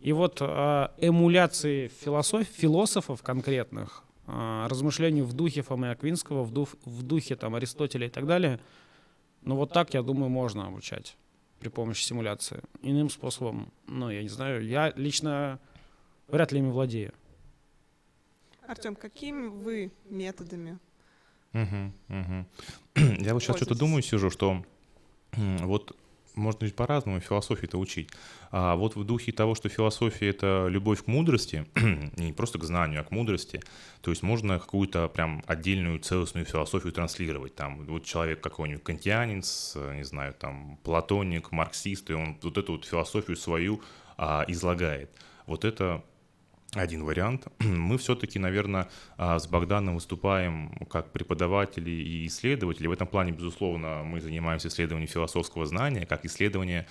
И 0.00 0.12
вот 0.12 0.38
а, 0.40 0.92
эмуляции 0.98 1.88
философ, 1.88 2.46
философов 2.46 3.22
конкретных, 3.22 4.02
а, 4.26 4.66
размышлений 4.68 5.22
в 5.22 5.34
духе 5.34 5.62
Фомы 5.62 5.90
Аквинского, 5.90 6.42
в, 6.42 6.50
дух, 6.52 6.70
в 6.84 7.02
духе 7.02 7.36
там, 7.36 7.54
Аристотеля 7.54 8.06
и 8.06 8.10
так 8.10 8.26
далее, 8.26 8.60
ну 9.42 9.56
вот 9.56 9.72
так, 9.72 9.92
я 9.92 10.02
думаю, 10.02 10.30
можно 10.30 10.66
обучать 10.66 11.16
при 11.60 11.68
помощи 11.68 12.02
симуляции. 12.02 12.60
Иным 12.82 13.10
способом, 13.10 13.72
ну, 13.86 14.10
я 14.10 14.22
не 14.22 14.28
знаю, 14.28 14.66
я 14.66 14.92
лично 14.96 15.60
вряд 16.28 16.52
ли 16.52 16.58
ими 16.58 16.70
владею. 16.70 17.12
Артем, 18.66 18.96
какими 18.96 19.46
вы 19.48 19.92
методами? 20.08 20.78
Угу, 21.52 21.92
угу. 22.08 22.46
Я 23.20 23.34
вот 23.34 23.42
сейчас 23.42 23.56
что-то 23.56 23.74
думаю, 23.74 24.02
сижу, 24.02 24.30
что 24.30 24.64
вот 25.32 25.96
можно 26.40 26.64
ведь 26.64 26.74
по-разному 26.74 27.20
философии-то 27.20 27.78
учить. 27.78 28.10
А 28.50 28.74
вот 28.74 28.96
в 28.96 29.04
духе 29.04 29.32
того, 29.32 29.54
что 29.54 29.68
философия— 29.68 30.28
это 30.30 30.66
любовь 30.68 31.04
к 31.04 31.06
мудрости, 31.06 31.66
не 32.16 32.32
просто 32.32 32.58
к 32.58 32.64
знанию, 32.64 33.00
а 33.00 33.04
к 33.04 33.10
мудрости, 33.10 33.60
то 34.00 34.10
есть 34.10 34.22
можно 34.22 34.58
какую-то 34.58 35.08
прям 35.08 35.42
отдельную 35.46 36.00
целостную 36.00 36.46
философию 36.46 36.92
транслировать. 36.92 37.54
Там 37.54 37.84
вот 37.86 38.04
человек 38.04 38.40
какой-нибудь 38.40 38.82
кантианец, 38.82 39.76
не 39.94 40.04
знаю, 40.04 40.34
там 40.34 40.78
платоник, 40.82 41.52
марксист, 41.52 42.10
и 42.10 42.14
он 42.14 42.38
вот 42.42 42.58
эту 42.58 42.72
вот 42.72 42.84
философию 42.84 43.36
свою 43.36 43.80
а, 44.16 44.44
излагает. 44.48 45.10
Вот 45.46 45.64
это 45.64 46.04
один 46.74 47.04
вариант. 47.04 47.46
Мы 47.58 47.98
все-таки, 47.98 48.38
наверное, 48.38 48.88
а, 49.16 49.38
с 49.38 49.46
Богданом 49.46 49.94
выступаем 49.96 50.72
как 50.90 51.12
преподаватели 51.12 51.90
и 51.90 52.26
исследователи. 52.26 52.86
В 52.86 52.92
этом 52.92 53.06
плане, 53.06 53.32
безусловно, 53.32 54.02
мы 54.04 54.20
занимаемся 54.20 54.68
исследованием 54.68 55.08
философского 55.08 55.66
знания, 55.66 56.06
как 56.06 56.24
исследование 56.24 56.86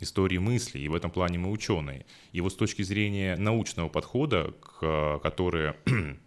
истории 0.00 0.38
мысли, 0.38 0.78
и 0.78 0.88
в 0.88 0.94
этом 0.94 1.10
плане 1.10 1.38
мы 1.38 1.50
ученые. 1.50 2.04
И 2.32 2.40
вот 2.40 2.52
с 2.52 2.56
точки 2.56 2.82
зрения 2.82 3.36
научного 3.36 3.88
подхода, 3.88 4.52
который 5.22 5.74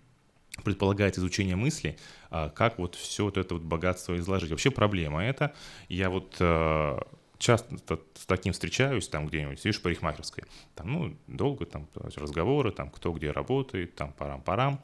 предполагает 0.64 1.18
изучение 1.18 1.56
мысли, 1.56 1.98
а, 2.30 2.50
как 2.50 2.78
вот 2.78 2.96
все 2.96 3.26
вот 3.26 3.38
это 3.38 3.56
вот 3.56 3.64
богатство 3.64 4.18
изложить. 4.18 4.52
Вообще 4.52 4.72
проблема 4.72 5.24
это. 5.24 5.54
Я 5.90 6.10
вот 6.10 6.36
а, 6.40 7.00
часто 7.44 8.00
с 8.16 8.26
таким 8.26 8.54
встречаюсь, 8.54 9.08
там 9.10 9.28
где-нибудь, 9.28 9.60
сидишь 9.60 9.80
в 9.80 9.82
парикмахерской, 9.82 10.46
там, 10.76 10.92
ну, 10.92 11.18
долго 11.28 11.66
там 11.66 11.88
разговоры, 11.94 12.72
там, 12.72 12.90
кто 12.90 13.12
где 13.12 13.32
работает, 13.32 13.96
там, 13.96 14.14
парам-парам. 14.14 14.82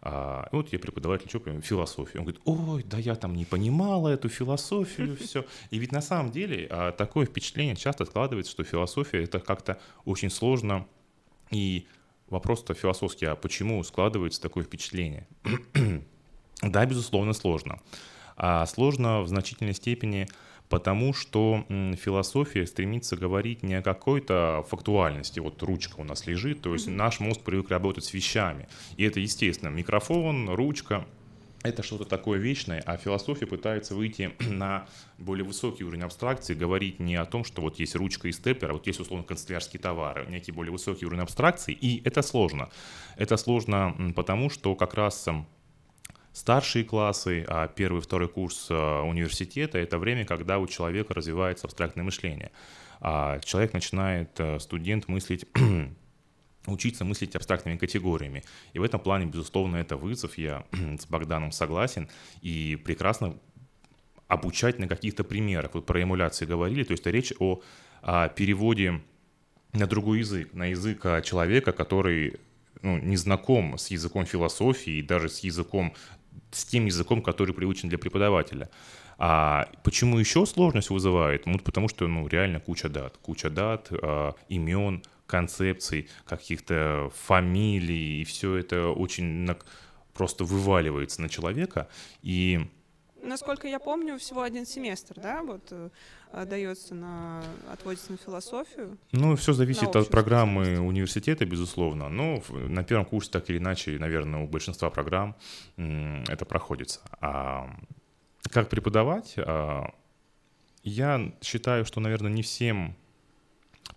А, 0.00 0.48
вот 0.52 0.72
я 0.72 0.78
преподаватель, 0.78 1.28
что 1.28 1.40
понимаю, 1.40 1.62
философию. 1.62 2.20
Он 2.20 2.24
говорит, 2.24 2.40
ой, 2.44 2.84
да 2.84 2.98
я 2.98 3.16
там 3.16 3.34
не 3.34 3.44
понимала 3.44 4.08
эту 4.08 4.28
философию, 4.28 5.16
все. 5.20 5.44
И 5.70 5.78
ведь 5.78 5.90
на 5.90 6.00
самом 6.00 6.30
деле 6.30 6.68
а, 6.70 6.92
такое 6.92 7.26
впечатление 7.26 7.74
часто 7.74 8.04
откладывается, 8.04 8.52
что 8.52 8.62
философия 8.62 9.24
это 9.24 9.40
как-то 9.40 9.80
очень 10.04 10.30
сложно. 10.30 10.86
И 11.50 11.88
вопрос-то 12.30 12.74
философский, 12.74 13.26
а 13.26 13.34
почему 13.34 13.82
складывается 13.82 14.40
такое 14.40 14.62
впечатление? 14.62 15.26
да, 16.62 16.86
безусловно, 16.86 17.32
сложно. 17.32 17.80
А 18.36 18.66
сложно 18.66 19.22
в 19.22 19.28
значительной 19.28 19.74
степени 19.74 20.28
потому 20.68 21.12
что 21.12 21.64
философия 21.68 22.66
стремится 22.66 23.16
говорить 23.16 23.62
не 23.62 23.74
о 23.74 23.82
какой-то 23.82 24.64
фактуальности, 24.68 25.40
вот 25.40 25.62
ручка 25.62 26.00
у 26.00 26.04
нас 26.04 26.26
лежит, 26.26 26.62
то 26.62 26.72
есть 26.72 26.88
mm-hmm. 26.88 26.96
наш 26.96 27.20
мозг 27.20 27.40
привык 27.42 27.70
работать 27.70 28.04
с 28.04 28.12
вещами, 28.12 28.68
и 28.96 29.04
это 29.04 29.20
естественно, 29.20 29.70
микрофон, 29.70 30.50
ручка, 30.50 31.06
это 31.64 31.82
что-то 31.82 32.04
такое 32.04 32.38
вечное, 32.38 32.80
а 32.86 32.96
философия 32.96 33.46
пытается 33.46 33.94
выйти 33.94 34.32
на 34.48 34.86
более 35.18 35.44
высокий 35.44 35.84
уровень 35.84 36.02
абстракции, 36.02 36.54
говорить 36.54 37.00
не 37.00 37.16
о 37.16 37.24
том, 37.24 37.44
что 37.44 37.62
вот 37.62 37.78
есть 37.78 37.96
ручка 37.96 38.28
и 38.28 38.32
степлер, 38.32 38.70
а 38.70 38.72
вот 38.74 38.86
есть 38.86 39.00
условно 39.00 39.24
канцелярские 39.24 39.80
товары, 39.80 40.26
некий 40.28 40.52
более 40.52 40.72
высокий 40.72 41.06
уровень 41.06 41.22
абстракции, 41.22 41.72
и 41.72 42.02
это 42.04 42.22
сложно. 42.22 42.70
Это 43.16 43.36
сложно 43.36 44.12
потому, 44.14 44.50
что 44.50 44.74
как 44.76 44.94
раз 44.94 45.28
старшие 46.38 46.84
классы, 46.84 47.44
а 47.48 47.66
первый 47.66 48.00
второй 48.00 48.28
курс 48.28 48.68
а, 48.70 49.02
университета— 49.02 49.78
это 49.78 49.98
время, 49.98 50.24
когда 50.24 50.58
у 50.58 50.66
человека 50.66 51.12
развивается 51.12 51.66
абстрактное 51.66 52.04
мышление. 52.04 52.52
А 53.00 53.40
человек 53.40 53.72
начинает, 53.72 54.30
э, 54.38 54.58
студент, 54.58 55.08
мыслить 55.08 55.46
учиться 56.66 57.04
мыслить 57.04 57.34
абстрактными 57.34 57.76
категориями. 57.76 58.44
И 58.72 58.78
в 58.78 58.82
этом 58.82 59.00
плане, 59.00 59.26
безусловно, 59.26 59.76
это 59.76 59.96
вызов, 59.96 60.38
я 60.38 60.64
с 60.98 61.06
Богданом 61.06 61.50
согласен, 61.50 62.08
и 62.40 62.76
прекрасно 62.84 63.36
обучать 64.28 64.78
на 64.78 64.86
каких-то 64.86 65.24
примерах. 65.24 65.74
Вот 65.74 65.86
про 65.86 66.02
эмуляции 66.02 66.46
говорили, 66.46 66.84
то 66.84 66.92
есть 66.92 67.06
речь 67.06 67.32
о, 67.40 67.62
о 68.02 68.28
переводе 68.28 69.00
на 69.72 69.86
другой 69.86 70.20
язык, 70.20 70.52
на 70.52 70.66
язык 70.66 71.04
а, 71.04 71.20
человека, 71.20 71.72
который 71.72 72.38
ну, 72.82 72.98
не 72.98 73.16
знаком 73.16 73.76
с 73.78 73.90
языком 73.90 74.24
философии 74.24 74.98
и 74.98 75.02
даже 75.02 75.28
с 75.28 75.40
языком 75.40 75.94
с 76.50 76.64
тем 76.64 76.86
языком, 76.86 77.22
который 77.22 77.54
привычен 77.54 77.88
для 77.88 77.98
преподавателя. 77.98 78.68
А 79.18 79.68
почему 79.82 80.18
еще 80.18 80.46
сложность 80.46 80.90
вызывает? 80.90 81.46
Ну, 81.46 81.58
потому 81.58 81.88
что, 81.88 82.06
ну, 82.06 82.28
реально 82.28 82.60
куча 82.60 82.88
дат. 82.88 83.16
Куча 83.18 83.50
дат, 83.50 83.88
э, 83.90 84.32
имен, 84.48 85.02
концепций, 85.26 86.08
каких-то 86.24 87.10
фамилий, 87.26 88.22
и 88.22 88.24
все 88.24 88.56
это 88.56 88.88
очень 88.88 89.24
на, 89.24 89.56
просто 90.14 90.44
вываливается 90.44 91.20
на 91.20 91.28
человека. 91.28 91.88
И 92.22 92.66
Насколько 93.22 93.68
я 93.68 93.78
помню, 93.78 94.18
всего 94.18 94.42
один 94.42 94.64
семестр, 94.66 95.20
да, 95.20 95.42
вот 95.42 95.62
э, 95.70 95.90
дается 96.46 96.94
на, 96.94 97.42
отводится 97.72 98.12
на 98.12 98.18
философию. 98.18 98.98
Ну, 99.12 99.36
все 99.36 99.52
зависит 99.52 99.94
от 99.96 100.08
программы 100.08 100.80
университета, 100.80 101.44
безусловно. 101.44 102.08
Но 102.08 102.42
на 102.50 102.84
первом 102.84 103.04
курсе 103.04 103.30
так 103.30 103.48
или 103.50 103.58
иначе, 103.58 103.98
наверное, 103.98 104.42
у 104.42 104.46
большинства 104.46 104.90
программ 104.90 105.36
это 105.76 106.44
проходится. 106.44 107.00
А 107.20 107.70
как 108.50 108.68
преподавать? 108.68 109.34
А, 109.36 109.92
я 110.82 111.32
считаю, 111.42 111.84
что, 111.84 112.00
наверное, 112.00 112.30
не 112.30 112.42
всем 112.42 112.96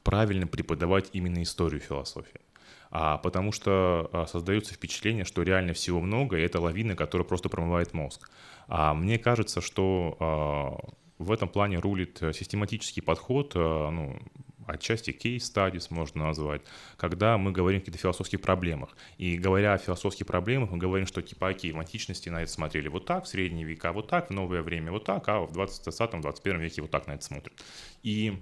правильно 0.03 0.47
преподавать 0.47 1.09
именно 1.13 1.41
историю 1.43 1.79
философии 1.79 2.41
а, 2.91 3.17
потому 3.17 3.51
что 3.51 4.09
а, 4.11 4.25
создается 4.27 4.73
впечатление, 4.73 5.25
что 5.25 5.41
реально 5.43 5.73
всего 5.73 6.01
много, 6.01 6.37
и 6.37 6.41
это 6.43 6.59
лавина, 6.59 6.95
которая 6.95 7.25
просто 7.25 7.49
промывает 7.49 7.93
мозг. 7.93 8.29
А 8.67 8.93
мне 8.93 9.17
кажется, 9.17 9.61
что 9.61 10.17
а, 10.19 10.93
в 11.17 11.31
этом 11.31 11.47
плане 11.49 11.79
рулит 11.79 12.21
э, 12.21 12.33
систематический 12.33 13.01
подход, 13.01 13.53
а, 13.55 13.89
ну, 13.89 14.19
отчасти 14.67 15.11
studies 15.11 15.87
можно 15.89 16.25
назвать, 16.25 16.61
когда 16.97 17.37
мы 17.37 17.51
говорим 17.51 17.79
о 17.79 17.81
каких-то 17.81 17.99
философских 17.99 18.41
проблемах. 18.41 18.95
И 19.17 19.37
говоря 19.37 19.73
о 19.73 19.77
философских 19.77 20.25
проблемах, 20.25 20.71
мы 20.71 20.77
говорим, 20.77 21.07
что 21.07 21.21
типа, 21.21 21.49
окей, 21.49 21.71
в 21.71 21.79
античности 21.79 22.29
на 22.29 22.43
это 22.43 22.51
смотрели 22.51 22.87
вот 22.87 23.05
так, 23.05 23.25
в 23.25 23.27
средние 23.27 23.65
века 23.65 23.93
вот 23.93 24.07
так, 24.07 24.29
в 24.29 24.33
новое 24.33 24.61
время 24.61 24.91
вот 24.91 25.05
так, 25.05 25.27
а 25.29 25.41
в 25.41 25.51
20-21 25.57 26.57
веке 26.59 26.81
вот 26.81 26.91
так 26.91 27.07
на 27.07 27.13
это 27.13 27.23
смотрят. 27.23 27.53
И 28.03 28.39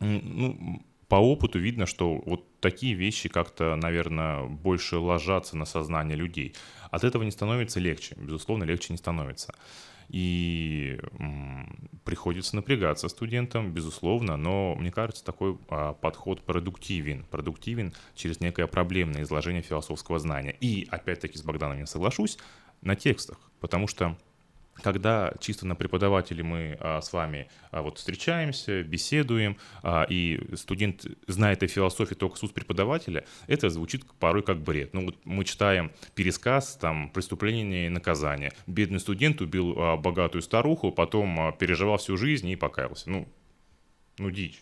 ну, 0.00 0.82
по 1.08 1.16
опыту 1.16 1.58
видно, 1.58 1.86
что 1.86 2.22
вот 2.26 2.60
такие 2.60 2.94
вещи 2.94 3.28
как-то, 3.28 3.76
наверное, 3.76 4.44
больше 4.44 4.98
ложатся 4.98 5.56
на 5.56 5.64
сознание 5.64 6.16
людей. 6.16 6.54
От 6.90 7.04
этого 7.04 7.22
не 7.22 7.30
становится 7.30 7.80
легче, 7.80 8.14
безусловно, 8.18 8.64
легче 8.64 8.92
не 8.92 8.98
становится. 8.98 9.54
И 10.08 10.98
приходится 12.04 12.56
напрягаться 12.56 13.08
студентам, 13.08 13.72
безусловно, 13.72 14.36
но 14.36 14.74
мне 14.74 14.90
кажется, 14.90 15.22
такой 15.22 15.58
а, 15.68 15.92
подход 15.92 16.42
продуктивен. 16.42 17.24
Продуктивен 17.24 17.92
через 18.14 18.40
некое 18.40 18.66
проблемное 18.66 19.22
изложение 19.22 19.62
философского 19.62 20.18
знания. 20.18 20.56
И, 20.60 20.88
опять-таки, 20.90 21.36
с 21.36 21.42
Богданом 21.42 21.78
не 21.78 21.86
соглашусь, 21.86 22.38
на 22.80 22.96
текстах, 22.96 23.38
потому 23.60 23.86
что 23.86 24.16
когда 24.82 25.32
чисто 25.40 25.66
на 25.66 25.74
преподавателе 25.74 26.42
мы 26.42 26.76
а, 26.80 27.00
с 27.00 27.12
вами 27.12 27.48
а, 27.70 27.82
вот 27.82 27.98
встречаемся, 27.98 28.82
беседуем, 28.82 29.56
а, 29.82 30.04
и 30.08 30.40
студент 30.56 31.06
знает 31.26 31.62
о 31.62 31.68
философии 31.68 32.14
только 32.14 32.36
с 32.36 32.42
уст 32.42 32.54
преподавателя, 32.54 33.24
это 33.46 33.70
звучит 33.70 34.04
порой 34.18 34.42
как 34.42 34.60
бред. 34.60 34.94
Ну 34.94 35.06
вот 35.06 35.16
мы 35.24 35.44
читаем 35.44 35.92
пересказ, 36.14 36.76
там, 36.76 37.10
преступление 37.10 37.86
и 37.86 37.90
наказание. 37.90 38.52
Бедный 38.66 39.00
студент 39.00 39.40
убил 39.40 39.74
а, 39.76 39.96
богатую 39.96 40.42
старуху, 40.42 40.92
потом 40.92 41.40
а, 41.40 41.52
переживал 41.52 41.98
всю 41.98 42.16
жизнь 42.16 42.48
и 42.48 42.56
покаялся. 42.56 43.10
Ну, 43.10 43.28
ну 44.18 44.30
дичь. 44.30 44.60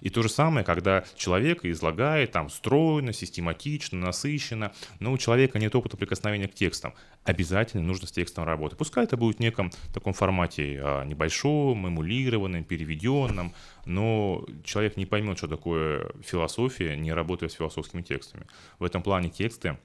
И 0.00 0.10
то 0.10 0.22
же 0.22 0.28
самое, 0.28 0.64
когда 0.64 1.04
человек 1.16 1.64
излагает 1.64 2.32
там 2.32 2.50
стройно, 2.50 3.12
систематично, 3.12 3.98
насыщенно, 3.98 4.72
но 5.00 5.12
у 5.12 5.18
человека 5.18 5.58
нет 5.58 5.74
опыта 5.74 5.96
прикосновения 5.96 6.48
к 6.48 6.54
текстам. 6.54 6.94
Обязательно 7.24 7.82
нужно 7.82 8.06
с 8.06 8.12
текстом 8.12 8.44
работать. 8.44 8.78
Пускай 8.78 9.04
это 9.04 9.16
будет 9.16 9.36
в 9.36 9.40
неком 9.40 9.70
таком 9.92 10.12
формате 10.12 10.80
а, 10.82 11.04
небольшом, 11.04 11.86
эмулированном, 11.86 12.64
переведенном, 12.64 13.54
но 13.86 14.44
человек 14.64 14.96
не 14.96 15.06
поймет, 15.06 15.38
что 15.38 15.48
такое 15.48 16.10
философия, 16.22 16.96
не 16.96 17.12
работая 17.12 17.48
с 17.48 17.54
философскими 17.54 18.02
текстами. 18.02 18.46
В 18.78 18.84
этом 18.84 19.02
плане 19.02 19.30
тексты, 19.30 19.78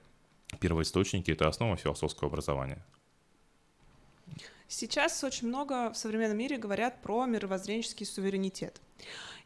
первоисточники— 0.60 1.32
это 1.32 1.48
основа 1.48 1.78
философского 1.78 2.30
образования. 2.30 2.84
Сейчас 4.72 5.24
очень 5.24 5.48
много 5.48 5.92
в 5.92 5.98
современном 5.98 6.38
мире 6.38 6.58
говорят 6.58 7.02
про 7.02 7.26
мировоззренческий 7.26 8.06
суверенитет. 8.06 8.80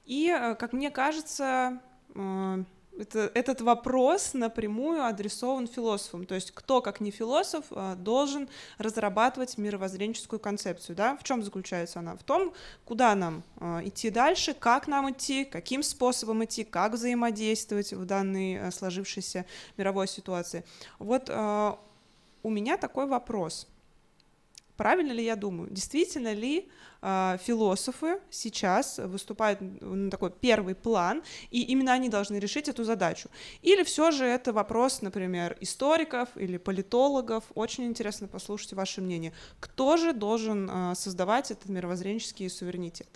И, 0.05 0.29
э, 0.29 0.55
как 0.55 0.73
мне 0.73 0.91
кажется, 0.91 1.79
э, 2.13 2.63
это, 2.99 3.31
этот 3.33 3.61
вопрос 3.61 4.33
напрямую 4.33 5.03
адресован 5.03 5.67
философам. 5.67 6.25
То 6.25 6.35
есть 6.35 6.51
кто, 6.51 6.81
как 6.81 6.99
не 6.99 7.09
философ, 7.09 7.65
э, 7.71 7.95
должен 7.95 8.49
разрабатывать 8.77 9.57
мировоззренческую 9.57 10.39
концепцию. 10.39 10.95
Да? 10.95 11.15
В 11.17 11.23
чем 11.23 11.41
заключается 11.41 11.99
она? 11.99 12.15
В 12.15 12.23
том, 12.23 12.53
куда 12.85 13.15
нам 13.15 13.43
идти 13.83 14.09
дальше, 14.09 14.53
как 14.53 14.87
нам 14.87 15.11
идти, 15.11 15.45
каким 15.45 15.81
способом 15.81 16.43
идти, 16.43 16.63
как 16.63 16.93
взаимодействовать 16.93 17.93
в 17.93 18.05
данной 18.05 18.71
сложившейся 18.71 19.45
мировой 19.77 20.07
ситуации. 20.07 20.63
Вот 20.99 21.29
у 21.29 22.49
меня 22.49 22.77
такой 22.77 23.07
вопрос. 23.07 23.67
Правильно 24.77 25.11
ли 25.11 25.23
я 25.23 25.35
думаю? 25.35 25.69
Действительно 25.69 26.33
ли 26.33 26.67
э, 27.01 27.37
философы 27.43 28.19
сейчас 28.31 28.97
выступают 28.97 29.59
на 29.81 30.09
такой 30.09 30.31
первый 30.31 30.73
план, 30.73 31.21
и 31.51 31.61
именно 31.61 31.93
они 31.93 32.09
должны 32.09 32.37
решить 32.37 32.67
эту 32.67 32.83
задачу? 32.83 33.29
Или 33.61 33.83
все 33.83 34.11
же 34.11 34.25
это 34.25 34.51
вопрос, 34.51 35.01
например, 35.01 35.55
историков 35.61 36.29
или 36.35 36.57
политологов? 36.57 37.43
Очень 37.53 37.85
интересно 37.85 38.27
послушать 38.27 38.73
ваше 38.73 39.01
мнение. 39.01 39.33
Кто 39.59 39.97
же 39.97 40.11
должен 40.13 40.69
э, 40.69 40.95
создавать 40.95 41.51
этот 41.51 41.69
мировоззренческий 41.69 42.49
суверенитет? 42.49 43.09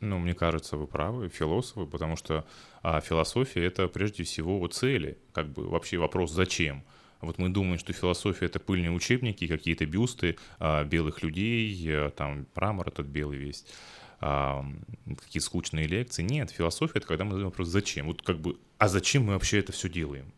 Ну, 0.00 0.18
мне 0.18 0.34
кажется, 0.34 0.76
вы 0.76 0.86
правы, 0.86 1.28
философы, 1.28 1.86
потому 1.86 2.16
что 2.16 2.46
а, 2.82 3.00
философия— 3.00 3.64
это 3.66 3.88
прежде 3.88 4.22
всего 4.22 4.64
цели, 4.68 5.18
как 5.32 5.48
бы 5.48 5.68
вообще 5.68 5.98
вопрос 5.98 6.30
«зачем?». 6.30 6.84
Вот 7.20 7.38
мы 7.38 7.48
думаем, 7.48 7.78
что 7.78 7.92
философия— 7.92 8.46
это 8.46 8.60
пыльные 8.60 8.92
учебники, 8.92 9.46
какие-то 9.46 9.86
бюсты 9.86 10.36
а, 10.58 10.84
белых 10.84 11.22
людей, 11.22 11.76
а, 11.88 12.10
там 12.10 12.46
мрамор 12.54 12.88
этот 12.88 13.06
белый 13.06 13.38
весь, 13.38 13.64
а, 14.20 14.64
какие 15.24 15.40
скучные 15.40 15.86
лекции. 15.86 16.22
Нет, 16.22 16.50
философия— 16.50 16.92
это 16.98 17.06
когда 17.06 17.24
мы 17.24 17.32
задаем 17.32 17.48
вопрос 17.48 17.68
«зачем?». 17.68 18.06
Вот 18.06 18.22
как 18.22 18.38
бы 18.38 18.56
«а 18.78 18.88
зачем 18.88 19.24
мы 19.24 19.32
вообще 19.32 19.58
это 19.58 19.72
все 19.72 19.88
делаем?» 19.88 20.32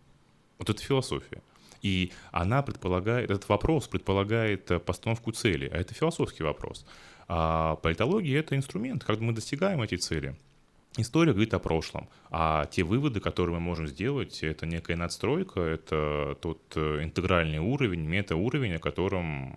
Вот 0.59 0.71
это 0.71 0.83
философия. 0.83 1.43
И 1.83 2.13
она 2.31 2.63
предполагает, 2.63 3.31
этот 3.31 3.49
вопрос 3.49 3.89
предполагает 3.89 4.71
э, 4.71 4.79
постановку 4.79 5.33
цели, 5.33 5.67
а 5.73 5.79
это 5.79 5.95
философский 5.95 6.43
вопрос. 6.43 6.85
А 7.29 7.77
политология— 7.77 8.39
это 8.41 8.57
инструмент, 8.57 9.05
как 9.05 9.21
мы 9.21 9.33
достигаем 9.33 9.81
эти 9.83 9.97
цели— 9.97 10.35
История 10.97 11.33
говорит 11.33 11.55
о 11.55 11.61
прошлом, 11.61 12.09
а 12.31 12.67
те 12.67 12.83
выводы, 12.83 13.21
которые 13.21 13.55
мы 13.55 13.61
можем 13.61 13.87
сделать, 13.87 14.43
это 14.43 14.67
некая 14.67 14.97
надстройка, 14.97 15.61
это 15.61 16.37
тот 16.41 16.61
э, 16.75 17.05
интегральный 17.05 17.59
уровень, 17.59 18.01
метауровень, 18.01 18.75
о 18.75 18.79
котором 18.81 19.57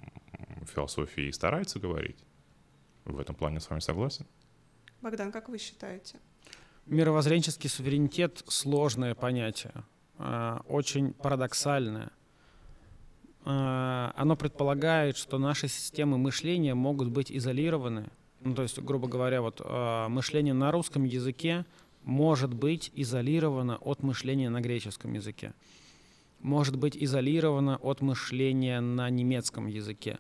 философия 0.72 1.28
и 1.28 1.32
старается 1.32 1.80
говорить. 1.80 2.24
В 3.06 3.20
этом 3.20 3.34
плане 3.36 3.60
с 3.60 3.70
вами 3.70 3.80
согласен. 3.80 4.28
Богдан, 5.02 5.32
как 5.32 5.50
вы 5.50 5.58
считаете? 5.58 6.20
Мировоззренческий 6.86 7.70
суверенитет— 7.70 8.44
сложное 8.48 9.16
понятие, 9.16 9.74
э, 10.20 10.60
очень 10.68 11.14
парадоксальное. 11.14 12.12
Э, 13.44 14.12
оно 14.16 14.36
предполагает, 14.36 15.18
что 15.18 15.40
наши 15.40 15.68
системы 15.68 16.20
мышления 16.20 16.76
могут 16.76 17.10
быть 17.10 17.32
изолированы— 17.32 18.12
ну, 18.44 18.56
то 18.56 18.64
есть, 18.64 18.80
грубо 18.80 19.08
говоря, 19.08 19.42
вот 19.42 19.62
э, 19.64 20.08
мышление 20.10 20.54
на 20.54 20.72
русском 20.72 21.04
языке 21.04 21.66
может 22.04 22.54
быть 22.54 22.92
изолировано 22.94 23.78
от 23.78 24.04
мышления 24.04 24.50
на 24.50 24.62
греческом 24.62 25.14
языке, 25.14 25.54
может 26.42 26.76
быть 26.76 26.98
изолировано 26.98 27.78
от 27.78 28.02
мышления 28.02 28.82
на 28.82 29.10
немецком 29.10 29.68
языке. 29.68 30.20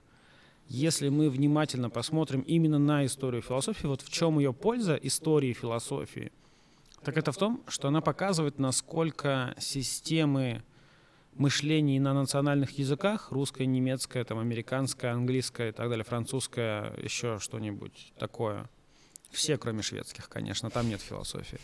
Если 0.70 1.10
мы 1.10 1.30
внимательно 1.30 1.90
посмотрим 1.90 2.42
именно 2.42 2.80
на 2.80 3.06
историю 3.06 3.42
философии, 3.42 3.88
вот 3.88 4.02
в 4.02 4.10
чем 4.10 4.40
ее 4.40 4.54
польза 4.54 4.96
истории 4.96 5.52
философии, 5.52 6.32
так 7.04 7.18
это 7.18 7.34
в 7.34 7.38
том, 7.38 7.62
что 7.68 7.90
она 7.90 8.00
показывает, 8.00 8.60
насколько 8.60 9.54
системы 9.60 10.64
мышлении 11.36 12.00
на 12.00 12.14
национальных 12.14 12.78
языках, 12.78 13.32
русское, 13.32 13.66
немецкое, 13.66 14.24
там, 14.24 14.40
американское, 14.40 15.12
английское 15.12 15.70
и 15.70 15.72
так 15.72 15.90
далее, 15.90 16.04
французское, 16.04 16.94
еще 16.98 17.40
что-нибудь 17.40 18.14
такое. 18.18 18.70
Все, 19.32 19.58
кроме 19.58 19.82
шведских, 19.82 20.30
конечно, 20.30 20.70
там 20.70 20.88
нет 20.88 21.02
философии. 21.02 21.60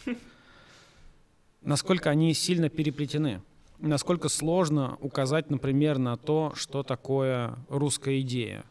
Насколько 1.62 2.10
они 2.10 2.34
сильно 2.34 2.70
переплетены. 2.70 3.42
Насколько 3.80 4.28
сложно 4.28 4.98
указать, 5.02 5.50
например, 5.50 5.98
на 6.00 6.18
то, 6.18 6.52
что 6.56 6.84
такое 6.84 7.58
русская 7.70 8.20
идея. 8.22 8.66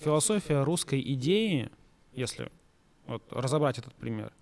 Философия 0.00 0.62
русской 0.62 1.00
идеи, 1.14 1.70
если 2.12 2.50
вот, 3.06 3.22
разобрать 3.30 3.78
этот 3.78 3.94
пример, 3.94 4.32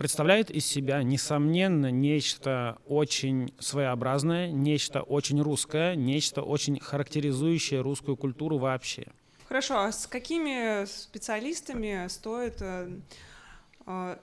представляет 0.00 0.50
из 0.50 0.64
себя, 0.64 1.02
несомненно, 1.02 1.90
нечто 1.90 2.78
очень 2.86 3.52
своеобразное, 3.58 4.50
нечто 4.50 5.02
очень 5.02 5.42
русское, 5.42 5.94
нечто 5.94 6.40
очень 6.40 6.80
характеризующее 6.80 7.82
русскую 7.82 8.16
культуру 8.16 8.56
вообще. 8.56 9.08
Хорошо, 9.46 9.80
а 9.80 9.92
с 9.92 10.06
какими 10.06 10.86
специалистами 10.86 12.08
стоит 12.08 12.62
э, 12.62 12.88
э, 13.84 14.16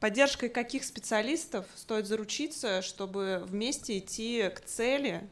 поддержкой 0.00 0.48
каких 0.48 0.82
специалистов 0.82 1.64
стоит 1.76 2.06
заручиться, 2.06 2.82
чтобы 2.82 3.44
вместе 3.46 3.98
идти 3.98 4.50
к 4.52 4.62
цели, 4.62 5.30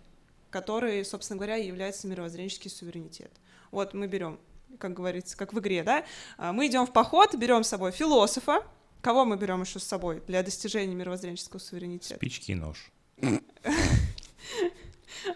которой, 0.50 1.04
собственно 1.04 1.38
говоря, 1.38 1.56
является 1.56 2.06
мировоззренческий 2.06 2.70
суверенитет? 2.70 3.32
Вот 3.72 3.94
мы 3.94 4.06
берем, 4.06 4.38
как 4.78 4.94
говорится, 4.94 5.36
как 5.36 5.52
в 5.52 5.58
игре, 5.58 5.82
да, 5.82 6.04
а, 6.36 6.52
мы 6.52 6.68
идем 6.68 6.86
в 6.86 6.92
поход, 6.92 7.34
берем 7.34 7.64
с 7.64 7.68
собой 7.68 7.90
философа, 7.90 8.62
Кого 9.00 9.24
мы 9.24 9.36
берем 9.36 9.62
еще 9.62 9.78
с 9.78 9.84
собой 9.84 10.22
для 10.26 10.42
достижения 10.42 10.94
мировоззренческого 10.94 11.60
суверенитета? 11.60 12.16
Спички 12.16 12.52
и 12.52 12.54
нож. 12.54 12.90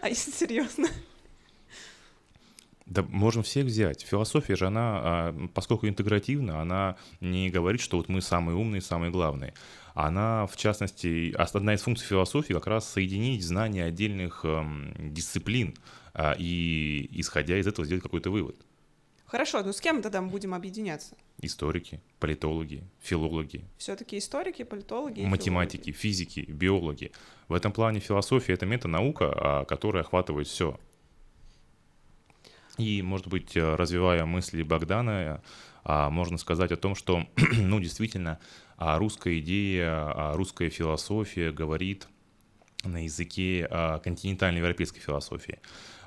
А 0.01 0.09
если 0.09 0.31
серьезно? 0.31 0.87
Да, 2.85 3.03
можем 3.09 3.43
всех 3.43 3.65
взять. 3.65 4.01
Философия 4.03 4.55
же, 4.55 4.67
она, 4.67 4.99
а, 5.01 5.47
поскольку 5.53 5.87
интегративна, 5.87 6.61
она 6.61 6.97
не 7.21 7.49
говорит, 7.49 7.81
что 7.81 7.97
вот 7.97 8.09
мы 8.09 8.21
самые 8.21 8.55
умные, 8.55 8.81
самые 8.81 9.11
главные. 9.11 9.53
Она, 9.93 10.47
в 10.47 10.57
частности, 10.57 11.33
одна 11.33 11.75
из 11.75 11.81
функций 11.81 12.07
философии 12.07 12.53
как 12.53 12.67
раз 12.67 12.87
соединить 12.89 13.43
знания 13.43 13.85
отдельных 13.85 14.41
эм, 14.43 14.93
дисциплин 14.97 15.75
а, 16.13 16.35
и, 16.37 17.07
исходя 17.13 17.57
из 17.57 17.67
этого, 17.67 17.85
сделать 17.85 18.03
какой-то 18.03 18.29
вывод. 18.29 18.57
Хорошо, 19.33 19.63
ну 19.63 19.73
с 19.73 19.81
кем 19.81 20.03
тогда 20.03 20.21
мы 20.21 20.29
будем 20.29 20.53
объединяться? 20.53 21.15
Историки, 21.41 21.99
политологи, 22.19 22.83
филологи. 23.01 23.65
Все-таки 23.79 24.19
историки, 24.19 24.61
политологи. 24.63 25.21
Математики, 25.21 25.85
филологи. 25.85 25.97
физики, 25.97 26.39
биологи. 26.47 27.11
В 27.47 27.55
этом 27.55 27.71
плане 27.71 27.99
философия 27.99 28.53
это 28.53 28.67
метанаука, 28.67 29.33
а, 29.35 29.65
которая 29.65 30.03
охватывает 30.03 30.45
все. 30.45 30.79
И, 32.77 33.01
может 33.01 33.27
быть, 33.27 33.57
э, 33.57 33.73
развивая 33.73 34.23
мысли 34.25 34.61
Богдана, 34.61 35.41
а, 35.83 36.11
можно 36.11 36.37
сказать 36.37 36.71
о 36.71 36.77
том, 36.77 36.93
что, 36.93 37.25
ну, 37.57 37.79
действительно, 37.79 38.37
а, 38.77 38.99
русская 38.99 39.39
идея, 39.39 40.33
русская 40.35 40.69
философия 40.69 41.51
говорит 41.51 42.07
на 42.83 43.05
языке 43.05 43.67
континентальной 44.03 44.59
европейской 44.59 44.99
философии. 44.99 45.59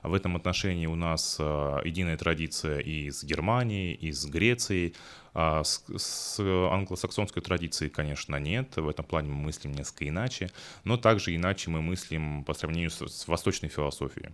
В 0.06 0.14
этом 0.14 0.36
отношении 0.36 0.86
у 0.86 0.94
нас 0.94 1.36
э, 1.38 1.78
единая 1.84 2.16
традиция 2.16 2.78
из 2.78 3.24
Германии, 3.24 3.94
из 3.94 4.24
Греции. 4.26 4.94
А 5.34 5.64
с, 5.64 5.84
с 5.96 6.40
англосаксонской 6.40 7.42
традицией, 7.42 7.90
конечно, 7.90 8.36
нет. 8.36 8.76
В 8.76 8.88
этом 8.88 9.04
плане 9.04 9.28
мы 9.28 9.36
мыслим 9.36 9.72
несколько 9.72 10.08
иначе. 10.08 10.50
Но 10.84 10.96
также 10.96 11.34
иначе 11.34 11.70
мы 11.70 11.82
мыслим 11.82 12.44
по 12.44 12.54
сравнению 12.54 12.90
с, 12.90 13.06
с 13.06 13.28
восточной 13.28 13.68
философией. 13.68 14.30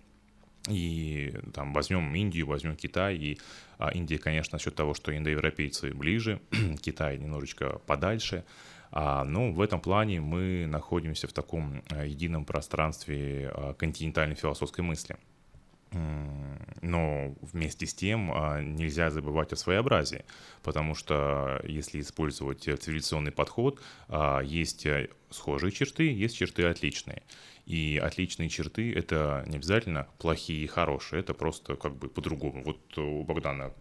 И 0.68 1.34
там 1.54 1.72
возьмем 1.72 2.14
Индию, 2.14 2.46
возьмем 2.46 2.76
Китай, 2.76 3.16
и 3.16 3.38
а, 3.78 3.90
Индия, 3.90 4.18
конечно, 4.18 4.58
за 4.58 4.64
счет 4.64 4.76
того, 4.76 4.94
что 4.94 5.16
индоевропейцы 5.16 5.92
ближе, 5.92 6.40
Китай 6.82 7.18
немножечко 7.18 7.80
подальше, 7.86 8.44
а, 8.92 9.24
ну, 9.24 9.52
в 9.52 9.60
этом 9.60 9.80
плане 9.80 10.20
мы 10.20 10.66
находимся 10.66 11.26
в 11.26 11.32
таком 11.32 11.82
а, 11.90 12.04
едином 12.04 12.44
пространстве 12.44 13.50
а, 13.52 13.74
континентальной 13.74 14.36
философской 14.36 14.84
мысли. 14.84 15.16
Но 15.92 17.34
вместе 17.40 17.86
с 17.86 17.94
тем 17.94 18.32
а, 18.34 18.60
нельзя 18.60 19.10
забывать 19.10 19.52
о 19.52 19.56
своеобразии, 19.56 20.24
потому 20.62 20.94
что 20.94 21.60
если 21.64 22.00
использовать 22.00 22.62
цивилизационный 22.62 23.30
подход, 23.30 23.80
а, 24.08 24.40
есть 24.40 24.86
схожие 25.30 25.70
черты, 25.70 26.12
есть 26.12 26.36
черты 26.36 26.64
отличные. 26.64 27.22
И 27.66 28.00
отличные 28.02 28.48
черты— 28.48 28.92
это 28.94 29.44
не 29.46 29.56
обязательно 29.56 30.08
плохие 30.18 30.64
и 30.64 30.66
хорошие, 30.66 31.20
это 31.20 31.32
просто 31.32 31.76
как 31.76 31.94
бы 31.96 32.08
по-другому. 32.08 32.64
Вот 32.64 32.98
у 32.98 33.22
Богдана 33.22 33.72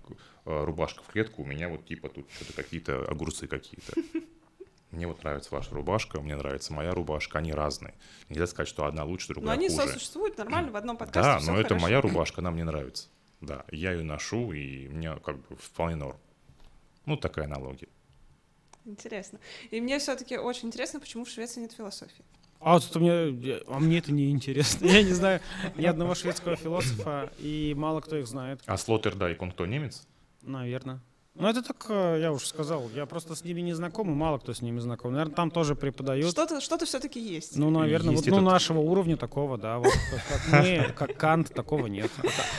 э, 0.46 0.64
рубашка 0.66 1.02
в 1.04 1.08
клетку, 1.08 1.42
у 1.42 1.46
меня 1.46 1.68
вот 1.68 1.86
типа 1.88 2.10
тут 2.10 2.30
что-то 2.32 2.54
какие-то 2.54 3.04
огурцы 3.06 3.48
какие-то. 3.48 3.94
Мне 4.92 5.08
вот 5.08 5.24
нравится 5.24 5.50
ваша 5.56 5.74
рубашка, 5.74 6.20
мне 6.20 6.36
нравится 6.36 6.74
моя 6.74 6.92
рубашка, 6.92 7.40
они 7.40 7.54
разные. 7.54 7.94
Нельзя 8.28 8.46
сказать, 8.48 8.68
что 8.68 8.86
одна 8.86 9.06
лучше, 9.06 9.30
другая 9.30 9.56
хуже. 9.56 9.70
Но 9.70 9.82
они 9.82 9.88
сосуществуют 9.88 10.38
нормально 10.38 10.72
в 10.72 10.76
одном 10.76 10.98
подкасте. 10.98 11.46
Да, 11.46 11.52
но 11.52 11.58
это 11.58 11.70
хорошо. 11.70 11.84
моя 11.84 12.02
рубашка, 12.02 12.42
она 12.42 12.52
мне 12.52 12.66
нравится. 12.66 13.08
Да, 13.40 13.66
я 13.72 13.94
ее 13.94 14.04
ношу, 14.04 14.52
и 14.52 14.90
мне 14.90 15.16
как 15.24 15.38
бы 15.38 15.56
вполне 15.56 15.96
норм. 15.96 16.18
Ну, 17.06 17.16
такая 17.16 17.46
аналогия. 17.46 17.88
Интересно. 18.86 19.40
И 19.70 19.80
мне 19.80 19.98
все-таки 20.00 20.38
очень 20.38 20.68
интересно, 20.68 21.00
почему 21.00 21.24
в 21.24 21.30
Швеции 21.30 21.62
нет 21.62 21.72
философии. 21.72 22.26
А 22.60 22.74
вот 22.74 22.96
мне, 22.96 23.62
а 23.68 23.80
мне 23.80 23.98
это 23.98 24.12
не 24.12 24.30
интересно. 24.30 24.86
Я 24.88 25.02
не 25.02 25.14
знаю 25.14 25.42
ни 25.76 25.86
одного 25.86 26.14
шведского 26.14 26.56
философа, 26.56 27.32
и 27.40 27.74
мало 27.76 28.02
кто 28.02 28.18
их 28.18 28.28
знает. 28.28 28.62
А 28.66 28.78
Слоттердайк, 28.78 29.42
он 29.42 29.52
кто, 29.52 29.66
немец? 29.66 30.08
Наверное. 30.44 31.02
Ну, 31.42 31.48
это 31.48 31.64
так, 31.64 31.86
э, 31.90 32.20
я 32.22 32.32
уже 32.32 32.46
сказал, 32.46 32.88
я 32.94 33.08
просто 33.08 33.36
с 33.36 33.44
ними 33.44 33.62
не 33.62 33.74
знаком, 33.74 34.12
и 34.12 34.14
мало 34.14 34.38
кто 34.38 34.54
с 34.54 34.62
ними 34.62 34.78
знаком. 34.80 35.14
Наверное, 35.14 35.34
там 35.34 35.50
тоже 35.50 35.74
преподают. 35.76 36.30
Что-то 36.30 36.62
что 36.62 36.78
все-таки 36.86 37.20
есть. 37.20 37.58
Ну, 37.58 37.72
наверное, 37.72 38.12
есть 38.12 38.30
вот, 38.30 38.40
ну, 38.40 38.48
нашего 38.48 38.78
уровня 38.78 39.18
такого, 39.18 39.58
да. 39.58 39.80
Вот, 39.80 39.92
как 40.30 40.42
мы, 40.52 40.94
как 40.96 41.18
Кант, 41.18 41.52
такого 41.52 41.88
нет. 41.88 42.12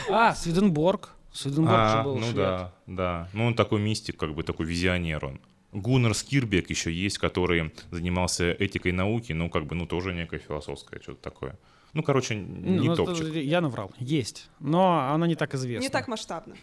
А, 0.09 0.35
Свиденборг. 0.35 1.11
Свиденборг 1.31 1.77
а, 1.79 1.97
же 1.97 2.03
был 2.03 2.15
Ну 2.17 2.25
швед. 2.25 2.35
да, 2.35 2.73
да. 2.85 3.29
Ну, 3.31 3.45
он 3.45 3.55
такой 3.55 3.79
мистик, 3.79 4.17
как 4.17 4.35
бы 4.35 4.43
такой 4.43 4.65
визионер 4.65 5.23
он. 5.23 5.39
Гуннер 5.71 6.13
Скирбек 6.13 6.69
еще 6.69 6.91
есть, 6.91 7.17
который 7.19 7.73
занимался 7.89 8.51
этикой 8.51 8.91
науки, 8.91 9.31
ну, 9.31 9.49
как 9.49 9.65
бы, 9.65 9.75
ну, 9.75 9.87
тоже 9.87 10.13
некое 10.13 10.39
философское 10.39 10.99
что-то 10.99 11.21
такое. 11.21 11.57
Ну, 11.93 12.03
короче, 12.03 12.35
не 12.35 12.89
ну, 12.89 12.95
топчик. 12.95 13.33
Я 13.33 13.61
наврал. 13.61 13.91
Есть. 13.97 14.49
Но 14.59 15.09
она 15.09 15.25
не 15.25 15.35
так 15.35 15.53
известна. 15.55 15.83
Не 15.83 15.89
так 15.89 16.09
масштабно. 16.09 16.55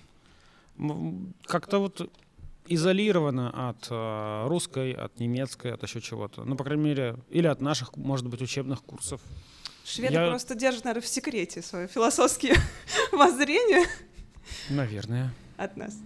Как-то 1.44 1.78
вот 1.78 2.10
изолировано 2.66 3.68
от 3.68 3.88
э, 3.90 4.46
русской, 4.48 4.92
от 4.92 5.18
немецкой, 5.18 5.72
от 5.72 5.82
еще 5.82 6.00
чего-то. 6.00 6.44
Ну, 6.44 6.56
по 6.56 6.64
крайней 6.64 6.84
мере, 6.84 7.16
или 7.28 7.46
от 7.46 7.60
наших, 7.60 7.96
может 7.96 8.28
быть, 8.28 8.40
учебных 8.42 8.82
курсов. 8.82 9.20
Шведы 9.84 10.14
Я... 10.14 10.28
просто 10.28 10.54
держат, 10.54 10.84
наверное, 10.84 11.04
в 11.04 11.08
секрете 11.08 11.62
свои 11.62 11.86
философские 11.88 12.54
воззрения. 13.12 13.86
Наверное 14.68 15.32
от 15.60 15.76
нас. 15.76 15.98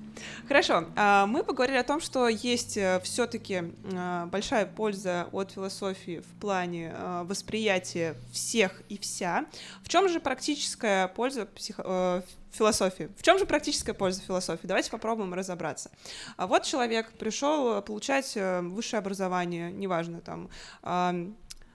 Хорошо, 0.49 0.85
а, 0.97 1.27
мы 1.27 1.45
поговорили 1.45 1.79
о 1.79 1.85
том, 1.85 2.01
что 2.01 2.29
есть 2.29 2.77
э, 2.77 3.01
все-таки 3.05 3.73
а, 3.93 4.27
большая 4.27 4.67
польза 4.67 5.29
от 5.33 5.53
философии 5.53 6.21
в 6.21 6.41
плане 6.41 6.93
а, 6.95 7.25
восприятия 7.25 8.17
всех 8.33 8.83
и 8.89 8.99
вся. 8.99 9.47
В 9.83 9.89
чем 9.89 10.09
же 10.09 10.21
практическая 10.21 11.09
польза 11.09 11.47
психо 11.47 11.83
э, 11.85 12.23
философии? 12.51 13.11
В 13.17 13.23
чем 13.23 13.39
же 13.39 13.47
практическая 13.47 13.95
польза 13.95 14.23
философии? 14.23 14.67
Давайте 14.67 14.91
попробуем 14.91 15.33
разобраться. 15.35 15.91
Вот 16.37 16.65
человек 16.65 17.13
пришел 17.13 17.81
получать 17.83 18.33
э, 18.37 18.61
высшее 18.61 18.99
образование, 18.99 19.71
неважно 19.71 20.21
там 20.21 20.51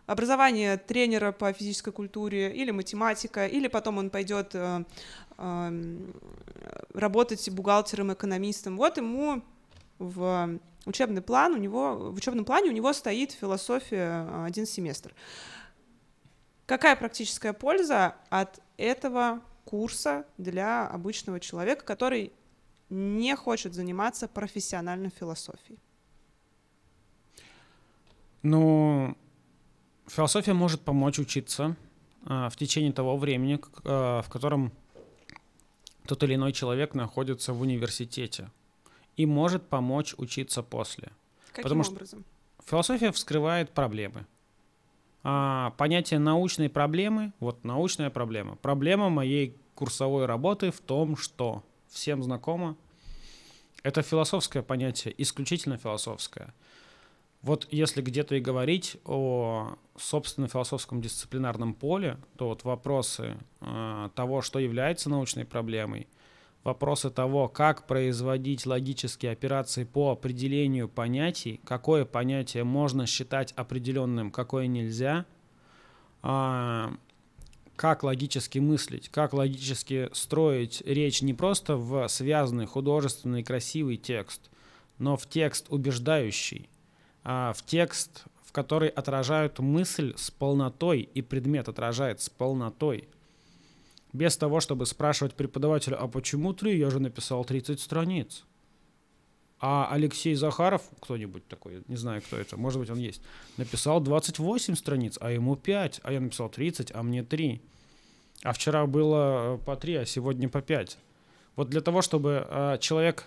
образование 0.10 0.78
тренера 0.78 1.32
по 1.32 1.54
физической 1.54 1.92
культуре 1.92 2.52
или 2.52 2.72
математика, 2.72 3.46
или 3.46 3.68
потом 3.68 4.00
он 4.00 4.10
пойдет 4.10 4.56
э, 4.56 4.84
э, 5.29 5.29
работать 6.94 7.50
бухгалтером, 7.50 8.14
экономистом. 8.14 8.78
Вот 8.78 8.98
ему 8.98 9.42
в 9.98 10.60
учебный 10.86 11.22
план 11.22 11.54
у 11.54 11.58
него 11.58 12.12
в 12.12 12.16
учебном 12.16 12.46
плане 12.46 12.70
у 12.70 12.74
него 12.74 12.94
стоит 12.94 13.32
философия 13.32 14.28
э, 14.30 14.46
один 14.46 14.66
семестр. 14.66 15.14
Какая 16.66 16.96
практическая 16.96 17.54
польза 17.54 18.16
от 18.30 18.62
этого 18.78 19.42
курса 19.66 20.26
для 20.38 20.88
обычного 20.88 21.40
человека, 21.40 21.84
который 21.84 22.32
не 22.90 23.36
хочет 23.36 23.74
заниматься 23.74 24.28
профессиональной 24.28 25.10
философией? 25.10 25.80
Ну, 28.42 29.18
Философия 30.10 30.54
может 30.54 30.82
помочь 30.82 31.20
учиться 31.20 31.76
э, 32.26 32.50
в 32.52 32.56
течение 32.56 32.92
того 32.92 33.16
времени, 33.16 33.60
э, 33.84 34.22
в 34.24 34.30
котором 34.30 34.72
тот 36.10 36.24
или 36.24 36.34
иной 36.34 36.54
человек 36.54 36.96
находится 36.96 37.54
в 37.54 37.62
университете, 37.62 38.50
и 39.16 39.28
может 39.28 39.68
помочь 39.68 40.16
учиться 40.18 40.64
после. 40.64 41.12
Каким 41.52 41.64
Потому 41.64 41.84
образом? 41.84 42.26
Что 42.58 42.70
философия 42.72 43.12
вскрывает 43.12 43.70
проблемы. 43.70 44.26
А, 45.22 45.72
понятие 45.78 46.20
научной 46.20 46.68
проблемы, 46.68 47.32
вот 47.40 47.64
научная 47.64 48.10
проблема. 48.10 48.56
Проблема 48.56 49.10
моей 49.10 49.56
курсовой 49.76 50.26
работы 50.26 50.72
в 50.72 50.80
том, 50.80 51.16
что 51.16 51.64
всем 51.90 52.24
знакомо. 52.24 52.76
Это 53.84 54.02
философское 54.02 54.64
понятие, 54.64 55.14
исключительно 55.16 55.78
философское. 55.78 56.56
Вот 57.42 57.68
если 57.72 58.02
где-то 58.02 58.36
и 58.36 58.42
говорить 58.42 58.98
о 59.06 59.76
собственно 59.98 60.48
философском 60.48 61.02
дисциплинарном 61.02 61.74
поле, 61.74 62.18
то 62.38 62.50
вот 62.50 62.64
вопросы 62.66 63.38
э, 63.62 64.10
того, 64.14 64.42
что 64.42 64.60
является 64.60 65.10
научной 65.10 65.46
проблемой, 65.46 66.08
вопросы 66.66 67.10
того, 67.10 67.48
как 67.48 67.88
производить 67.88 68.66
логические 68.66 69.32
операции 69.32 69.86
по 69.86 70.12
определению 70.12 70.90
понятий, 70.90 71.62
какое 71.64 72.04
понятие 72.04 72.66
можно 72.66 73.06
считать 73.06 73.54
определенным, 73.54 74.32
какое 74.32 74.68
нельзя, 74.68 75.26
э, 76.24 76.90
как 77.78 78.04
логически 78.04 78.60
мыслить, 78.60 79.08
как 79.08 79.32
логически 79.32 80.10
строить 80.12 80.84
речь 80.86 81.22
не 81.22 81.34
просто 81.34 81.78
в 81.78 82.06
связанный, 82.10 82.66
художественный, 82.66 83.44
красивый 83.44 83.96
текст, 83.96 84.50
но 84.98 85.16
в 85.16 85.26
текст 85.26 85.68
убеждающий, 85.70 86.68
в 87.24 87.58
текст, 87.66 88.26
в 88.44 88.52
который 88.52 88.90
отражают 88.90 89.60
мысль 89.60 90.14
с 90.18 90.32
полнотой 90.32 91.02
и 91.02 91.22
предмет 91.22 91.70
отражает 91.70 92.22
с 92.22 92.30
полнотой. 92.30 93.08
Без 94.12 94.38
того, 94.38 94.60
чтобы 94.60 94.86
спрашивать 94.86 95.36
преподавателя, 95.36 95.96
а 95.98 96.08
почему 96.08 96.54
три? 96.54 96.78
Я 96.80 96.90
же 96.90 97.00
написал 97.00 97.46
30 97.46 97.80
страниц. 97.80 98.44
А 99.60 99.90
Алексей 99.92 100.36
Захаров, 100.36 100.82
кто-нибудь 101.02 101.46
такой, 101.48 101.84
не 101.88 101.98
знаю, 101.98 102.22
кто 102.22 102.38
это, 102.38 102.56
может 102.56 102.80
быть, 102.80 102.90
он 102.90 102.98
есть, 102.98 103.22
написал 103.58 104.00
28 104.00 104.76
страниц, 104.76 105.18
а 105.20 105.32
ему 105.32 105.58
5, 105.58 106.00
а 106.04 106.14
я 106.14 106.22
написал 106.22 106.50
30, 106.50 106.92
а 106.96 107.04
мне 107.04 107.24
3. 107.24 107.62
А 108.44 108.54
вчера 108.54 108.88
было 108.88 109.56
э, 109.56 109.58
по 109.66 109.76
3, 109.76 109.96
а 109.96 110.06
сегодня 110.06 110.48
по 110.48 110.62
5. 110.62 110.98
Вот 111.58 111.70
для 111.70 111.82
того, 111.82 112.02
чтобы 112.02 112.48
э, 112.50 112.78
человек, 112.80 113.26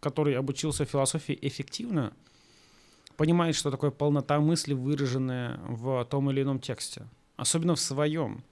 который 0.00 0.36
обучился 0.36 0.84
философии 0.84 1.38
эффективно, 1.40 2.12
понимает, 3.20 3.54
что 3.54 3.70
такое 3.70 3.90
полнота 3.90 4.40
мысли, 4.40 4.72
выраженная 4.72 5.60
в 5.68 6.06
том 6.06 6.30
или 6.30 6.40
ином 6.40 6.58
тексте, 6.58 7.06
особенно 7.36 7.74
в 7.74 7.78
своем. 7.78 8.42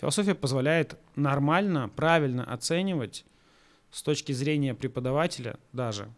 Философия 0.00 0.34
позволяет 0.34 0.98
нормально, 1.14 1.90
правильно 1.90 2.42
оценивать 2.50 3.26
с 3.90 4.02
точки 4.02 4.32
зрения 4.32 4.74
преподавателя 4.74 5.58
даже 5.74 6.10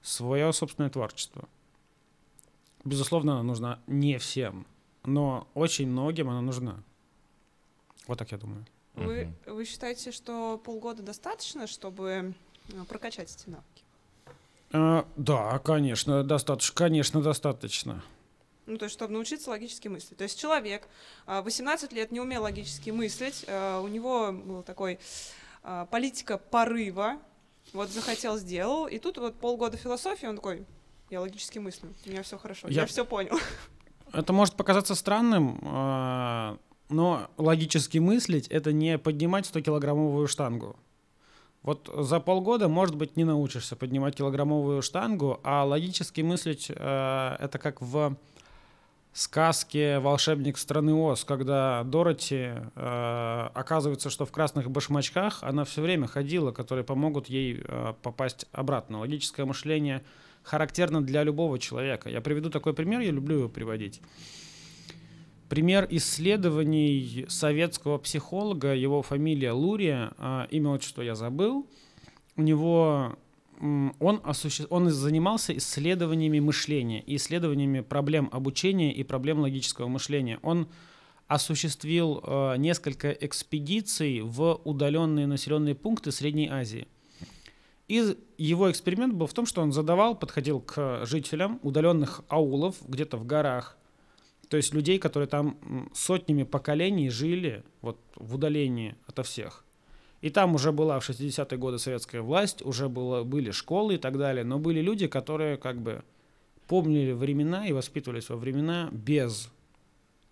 свое 0.00 0.52
собственное 0.52 0.90
творчество. 0.90 1.48
Безусловно, 2.84 3.32
она 3.32 3.42
нужна 3.42 3.80
не 3.88 4.16
всем, 4.18 4.64
но 5.04 5.48
очень 5.54 5.88
многим 5.88 6.30
она 6.30 6.40
нужна. 6.40 6.84
Вот 8.06 8.20
так 8.20 8.30
я 8.30 8.38
думаю. 8.38 8.64
Вы, 8.94 9.32
вы 9.44 9.64
считаете, 9.64 10.12
что 10.12 10.56
полгода 10.56 11.02
достаточно, 11.02 11.66
чтобы 11.66 12.32
э, 12.68 12.84
прокачать 12.88 13.34
эти 13.34 13.50
навыки? 13.50 13.87
А, 14.72 15.06
да, 15.16 15.58
конечно, 15.60 16.22
достаточно, 16.22 16.74
конечно, 16.74 17.22
достаточно. 17.22 18.02
Ну, 18.66 18.76
то 18.76 18.84
есть, 18.84 18.92
чтобы 18.92 19.14
научиться 19.14 19.48
логически 19.48 19.88
мыслить. 19.88 20.18
То 20.18 20.24
есть 20.24 20.38
человек 20.38 20.88
18 21.26 21.90
а, 21.90 21.94
лет 21.94 22.12
не 22.12 22.20
умел 22.20 22.42
логически 22.42 22.90
мыслить, 22.90 23.46
а, 23.48 23.80
у 23.80 23.88
него 23.88 24.30
был 24.30 24.62
такой 24.62 24.98
а, 25.62 25.86
политика 25.86 26.36
порыва, 26.36 27.18
вот 27.72 27.88
захотел, 27.88 28.36
сделал, 28.36 28.86
и 28.86 28.98
тут 28.98 29.16
вот 29.16 29.36
полгода 29.40 29.78
философии, 29.78 30.26
он 30.26 30.36
такой, 30.36 30.66
я 31.08 31.22
логически 31.22 31.58
мыслю, 31.58 31.94
у 32.04 32.10
меня 32.10 32.22
все 32.22 32.36
хорошо, 32.36 32.68
я, 32.68 32.82
я 32.82 32.86
все 32.86 33.06
понял. 33.06 33.38
Это 34.12 34.32
может 34.32 34.54
показаться 34.54 34.94
странным, 34.94 35.58
но 36.88 37.30
логически 37.36 37.98
мыслить— 37.98 38.48
это 38.48 38.72
не 38.72 38.98
поднимать 38.98 39.46
100-килограммовую 39.46 40.26
штангу. 40.28 40.76
Вот 41.62 41.90
за 41.92 42.20
полгода, 42.20 42.68
может 42.68 42.94
быть, 42.94 43.16
не 43.16 43.24
научишься 43.24 43.76
поднимать 43.76 44.16
килограммовую 44.16 44.80
штангу, 44.80 45.40
а 45.42 45.64
логически 45.64 46.20
мыслить 46.20 46.70
э, 46.70 47.36
это 47.40 47.58
как 47.58 47.82
в 47.82 48.16
сказке 49.12 49.98
«Волшебник 49.98 50.56
страны 50.56 50.94
Оз», 50.94 51.24
когда 51.24 51.82
Дороти 51.84 52.52
э, 52.74 53.48
оказывается, 53.54 54.10
что 54.10 54.24
в 54.24 54.30
красных 54.30 54.70
башмачках 54.70 55.42
она 55.42 55.64
все 55.64 55.82
время 55.82 56.06
ходила, 56.06 56.52
которые 56.52 56.84
помогут 56.84 57.28
ей 57.28 57.60
э, 57.62 57.94
попасть 58.02 58.46
обратно. 58.52 59.00
Логическое 59.00 59.44
мышление 59.44 60.04
характерно 60.44 61.02
для 61.02 61.24
любого 61.24 61.58
человека. 61.58 62.08
Я 62.08 62.20
приведу 62.20 62.48
такой 62.50 62.74
пример, 62.74 63.00
я 63.00 63.10
люблю 63.10 63.38
его 63.38 63.48
приводить. 63.48 64.00
Пример 65.48 65.86
исследований 65.90 67.24
советского 67.28 67.98
психолога, 67.98 68.74
его 68.74 69.02
фамилия 69.02 69.52
Лурия, 69.52 70.12
а, 70.18 70.46
имя 70.50 70.70
отчество 70.70 71.02
я 71.02 71.14
забыл. 71.14 71.66
У 72.36 72.42
него 72.42 73.16
он, 73.60 74.20
осуще... 74.24 74.66
он 74.70 74.90
занимался 74.90 75.56
исследованиями 75.56 76.38
мышления, 76.38 77.02
исследованиями 77.06 77.80
проблем 77.80 78.28
обучения 78.30 78.92
и 78.92 79.02
проблем 79.02 79.40
логического 79.40 79.88
мышления. 79.88 80.38
Он 80.42 80.68
осуществил 81.26 82.22
э, 82.22 82.56
несколько 82.58 83.10
экспедиций 83.10 84.20
в 84.20 84.60
удаленные 84.64 85.26
населенные 85.26 85.74
пункты 85.74 86.12
Средней 86.12 86.48
Азии. 86.48 86.86
И 87.88 88.16
его 88.36 88.70
эксперимент 88.70 89.14
был 89.14 89.26
в 89.26 89.34
том, 89.34 89.46
что 89.46 89.62
он 89.62 89.72
задавал, 89.72 90.14
подходил 90.14 90.60
к 90.60 91.04
жителям 91.04 91.58
удаленных 91.62 92.22
аулов 92.28 92.76
где-то 92.86 93.16
в 93.16 93.26
горах, 93.26 93.76
то 94.48 94.56
есть 94.56 94.74
людей, 94.74 94.98
которые 94.98 95.28
там 95.28 95.90
сотнями 95.94 96.42
поколений 96.42 97.10
жили 97.10 97.62
вот 97.82 97.98
в 98.16 98.34
удалении 98.34 98.94
ото 99.06 99.22
всех. 99.22 99.64
И 100.20 100.30
там 100.30 100.54
уже 100.54 100.72
была 100.72 100.98
в 100.98 101.08
60-е 101.08 101.58
годы 101.58 101.78
советская 101.78 102.22
власть, 102.22 102.62
уже 102.62 102.88
было, 102.88 103.22
были 103.22 103.52
школы 103.52 103.94
и 103.94 103.98
так 103.98 104.18
далее, 104.18 104.44
но 104.44 104.58
были 104.58 104.80
люди, 104.80 105.06
которые 105.06 105.56
как 105.56 105.80
бы 105.80 106.02
помнили 106.66 107.12
времена 107.12 107.66
и 107.66 107.72
воспитывались 107.72 108.28
во 108.28 108.36
времена 108.36 108.88
без 108.90 109.50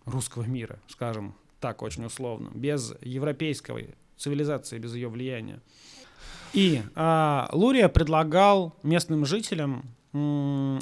русского 0.05 0.45
мира, 0.45 0.79
скажем 0.89 1.35
так 1.61 1.83
очень 1.83 2.05
условно, 2.05 2.51
без 2.55 2.95
европейской 3.01 3.95
цивилизации, 4.17 4.79
без 4.79 4.95
ее 4.95 5.09
влияния. 5.09 5.61
И 6.53 6.81
а, 6.95 7.49
Лурия 7.53 7.89
предлагал 7.89 8.75
местным 8.83 9.27
жителям 9.27 9.85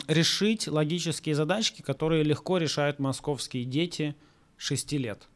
решить 0.09 0.69
логические 0.69 1.35
задачки, 1.35 1.83
которые 1.83 2.23
легко 2.23 2.59
решают 2.59 2.99
московские 2.99 3.65
дети 3.65 4.15
6 4.57 4.93
лет. 4.93 5.29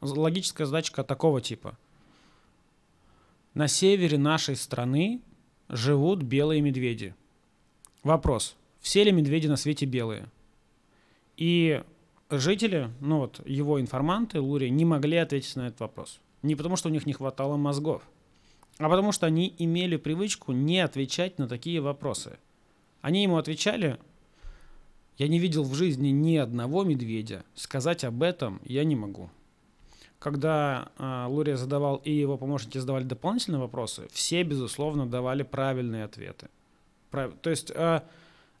Логическая 0.00 0.66
задачка 0.66 1.04
такого 1.04 1.40
типа. 1.40 1.78
На 3.54 3.68
севере 3.68 4.18
нашей 4.18 4.56
страны 4.56 5.20
живут 5.68 6.22
белые 6.22 6.60
медведи. 6.60 7.14
Вопрос. 8.02 8.56
Все 8.80 9.04
ли 9.04 9.12
медведи 9.12 9.46
на 9.46 9.56
свете 9.56 9.86
белые? 9.86 10.26
И 11.36 11.82
жители, 12.30 12.90
ну 13.00 13.18
вот 13.18 13.46
его 13.46 13.80
информанты, 13.80 14.40
Лури, 14.40 14.70
не 14.70 14.84
могли 14.84 15.16
ответить 15.16 15.56
на 15.56 15.68
этот 15.68 15.80
вопрос. 15.80 16.20
Не 16.42 16.54
потому, 16.54 16.76
что 16.76 16.88
у 16.88 16.92
них 16.92 17.04
не 17.06 17.12
хватало 17.12 17.56
мозгов, 17.56 18.02
а 18.78 18.88
потому 18.88 19.12
что 19.12 19.26
они 19.26 19.54
имели 19.58 19.96
привычку 19.96 20.52
не 20.52 20.80
отвечать 20.80 21.38
на 21.38 21.48
такие 21.48 21.80
вопросы– 21.80 22.38
они 23.00 23.22
ему 23.22 23.36
отвечали, 23.36 23.98
я 25.16 25.28
не 25.28 25.38
видел 25.38 25.64
в 25.64 25.74
жизни 25.74 26.08
ни 26.08 26.36
одного 26.36 26.84
медведя, 26.84 27.44
сказать 27.54 28.04
об 28.04 28.22
этом 28.22 28.60
я 28.64 28.84
не 28.84 28.96
могу. 28.96 29.30
Когда 30.18 30.92
э, 30.98 31.26
Лурия 31.28 31.56
задавал 31.56 31.96
и 31.96 32.12
его 32.12 32.36
помощники 32.36 32.78
задавали 32.78 33.04
дополнительные 33.04 33.60
вопросы, 33.60 34.08
все, 34.12 34.42
безусловно, 34.42 35.06
давали 35.06 35.42
правильные 35.42 36.04
ответы. 36.04 36.48
Прав... 37.10 37.32
То 37.40 37.50
есть 37.50 37.70
э, 37.74 38.00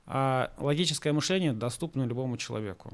э, 0.06 0.48
логическое 0.58 1.12
мышление 1.12 1.52
доступно 1.52 2.04
любому 2.04 2.38
человеку. 2.38 2.92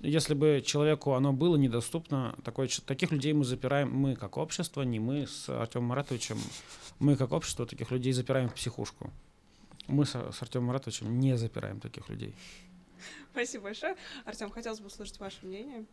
Если 0.00 0.34
бы 0.34 0.62
человеку 0.64 1.12
оно 1.12 1.32
было 1.32 1.56
недоступно, 1.56 2.34
такое, 2.44 2.68
таких 2.86 3.12
людей 3.12 3.32
мы 3.32 3.44
запираем, 3.44 3.94
мы 3.94 4.14
как 4.14 4.36
общество, 4.36 4.82
не 4.82 4.98
мы 4.98 5.26
с 5.26 5.48
Артемом 5.48 5.88
Маратовичем, 5.88 6.38
мы 6.98 7.16
как 7.16 7.32
общество 7.32 7.66
таких 7.66 7.90
людей 7.90 8.12
запираем 8.12 8.48
в 8.48 8.54
психушку. 8.54 9.10
Мы 9.88 10.04
с, 10.04 10.14
с 10.14 10.42
Артемом 10.42 10.68
Маратовичем 10.68 11.18
не 11.18 11.36
запираем 11.36 11.80
таких 11.80 12.08
людей. 12.08 12.34
Спасибо 13.32 13.64
большое. 13.64 13.96
Артем, 14.24 14.50
хотелось 14.50 14.80
бы 14.80 14.86
услышать 14.86 15.20
ваше 15.20 15.44
мнение. 15.44 15.84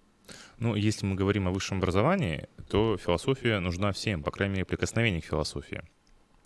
Ну, 0.58 0.76
если 0.76 1.06
мы 1.06 1.16
говорим 1.16 1.48
о 1.48 1.52
высшем 1.52 1.80
образовании, 1.80 2.48
то 2.70 2.98
философия 2.98 3.60
нужна 3.60 3.92
всем, 3.92 4.24
по 4.24 4.32
крайней 4.32 4.54
мере, 4.54 4.66
прикосновение 4.66 5.22
к 5.22 5.26
философии. 5.26 5.84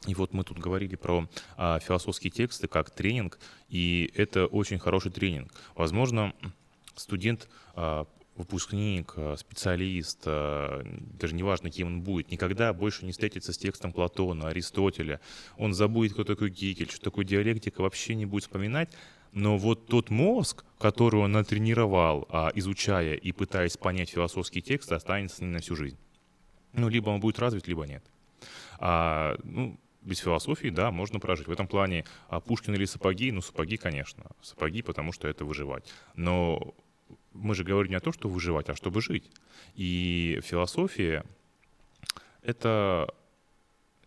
И 0.08 0.16
вот 0.16 0.34
мы 0.34 0.44
тут 0.44 0.58
говорили 0.58 0.96
про 0.96 1.28
а, 1.58 1.80
философские 1.80 2.32
тексты 2.32 2.68
как 2.68 2.90
тренинг, 2.92 3.40
и 3.70 4.12
это 4.16 4.46
очень 4.48 4.80
хороший 4.80 5.12
тренинг. 5.12 5.52
Возможно, 5.76 6.34
студент 6.96 7.48
а, 7.76 8.08
выпускник, 8.38 9.14
э, 9.16 9.36
специалист, 9.38 10.22
э, 10.26 10.84
даже 11.20 11.36
неважно, 11.36 11.70
кем 11.70 11.88
он 11.88 12.02
будет, 12.02 12.32
никогда 12.32 12.74
больше 12.74 13.06
не 13.06 13.12
встретится 13.12 13.54
с 13.54 13.58
текстом 13.58 13.92
Платона, 13.92 14.50
Аристотеля. 14.50 15.20
Он 15.58 15.74
забудет, 15.74 16.14
кто 16.14 16.24
такой 16.24 16.50
Гегель, 16.50 16.90
что 16.90 17.02
такое 17.02 17.26
диалектика, 17.26 17.82
вообще 17.82 18.16
не 18.16 18.26
будет 18.26 18.44
вспоминать. 18.44 18.90
Но 19.34 19.58
вот 19.58 19.88
тот 19.88 20.10
мозг, 20.10 20.64
который 20.80 21.20
он 21.20 21.34
натренировал, 21.34 22.28
а, 22.30 22.52
изучая 22.56 23.16
и 23.16 23.32
пытаясь 23.32 23.78
понять 23.78 24.10
философские 24.10 24.62
тексты, 24.62 24.96
останется 24.96 25.44
на 25.44 25.60
всю 25.60 25.76
жизнь. 25.76 25.98
Ну, 26.74 26.90
либо 26.90 27.10
он 27.10 27.20
будет 27.20 27.40
развит, 27.40 27.68
либо 27.68 27.86
нет. 27.86 28.04
А, 28.80 29.38
ну, 29.44 29.78
без 30.02 30.20
философии, 30.20 30.70
да, 30.70 30.92
можно 30.92 31.20
прожить. 31.20 31.48
В 31.48 31.52
этом 31.52 31.68
плане 31.68 32.06
а 32.30 32.40
Пушкин 32.40 32.76
или 32.76 32.86
сапоги, 32.86 33.32
ну, 33.32 33.42
сапоги, 33.42 33.78
конечно. 33.78 34.26
Сапоги, 34.42 34.82
потому 34.82 35.12
что 35.12 35.28
это 35.28 35.44
выживать. 35.44 35.86
Но 36.16 36.74
мы 37.38 37.56
же 37.56 37.64
говорим 37.64 37.92
не 37.92 37.98
о 37.98 38.02
том, 38.02 38.14
что 38.14 38.30
выживать, 38.30 38.70
а 38.70 38.76
чтобы 38.76 39.02
жить. 39.02 39.30
И 39.76 40.40
философия— 40.44 41.24
это 42.42 43.08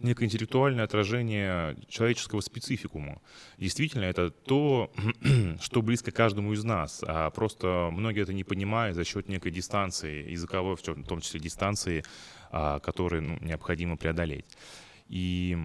некое 0.01 0.25
интеллектуальное 0.25 0.85
отражение 0.85 1.77
человеческого 1.89 2.41
спецификума. 2.41 3.21
Действительно, 3.59 4.05
это 4.05 4.31
то, 4.31 4.91
что 5.61 5.83
близко 5.83 6.11
каждому 6.11 6.53
из 6.53 6.65
нас, 6.65 7.03
а 7.07 7.31
просто 7.31 7.91
многие 7.93 8.23
это 8.23 8.33
не 8.33 8.45
понимают 8.45 8.97
за 8.97 9.05
счет 9.05 9.29
некой 9.29 9.53
дистанции, 9.53 10.31
языковой, 10.31 10.77
в 10.77 10.83
том 10.83 11.21
числе 11.21 11.41
дистанции, 11.41 12.05
а, 12.51 12.81
которую 12.81 13.23
ну, 13.23 13.39
необходимо 13.41 13.97
преодолеть. 13.97 14.47
И 15.09 15.59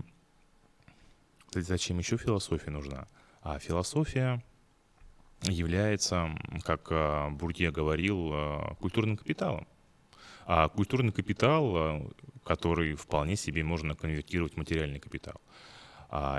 зачем 1.53 1.97
еще 1.99 2.17
философия 2.17 2.71
нужна? 2.71 3.07
А 3.41 3.59
философия 3.59 4.43
является, 5.43 6.29
как 6.63 6.87
а, 6.91 7.29
Бурье 7.29 7.71
говорил, 7.71 8.31
а, 8.33 8.75
культурным 8.75 9.17
капиталом. 9.17 9.67
А 10.45 10.69
культурный 10.69 11.11
капитал, 11.11 11.75
а, 11.75 12.11
который 12.43 12.95
вполне 12.95 13.35
себе 13.35 13.63
можно 13.63 13.95
конвертировать 13.95 14.53
в 14.53 14.57
материальный 14.57 14.99
капитал. 14.99 15.41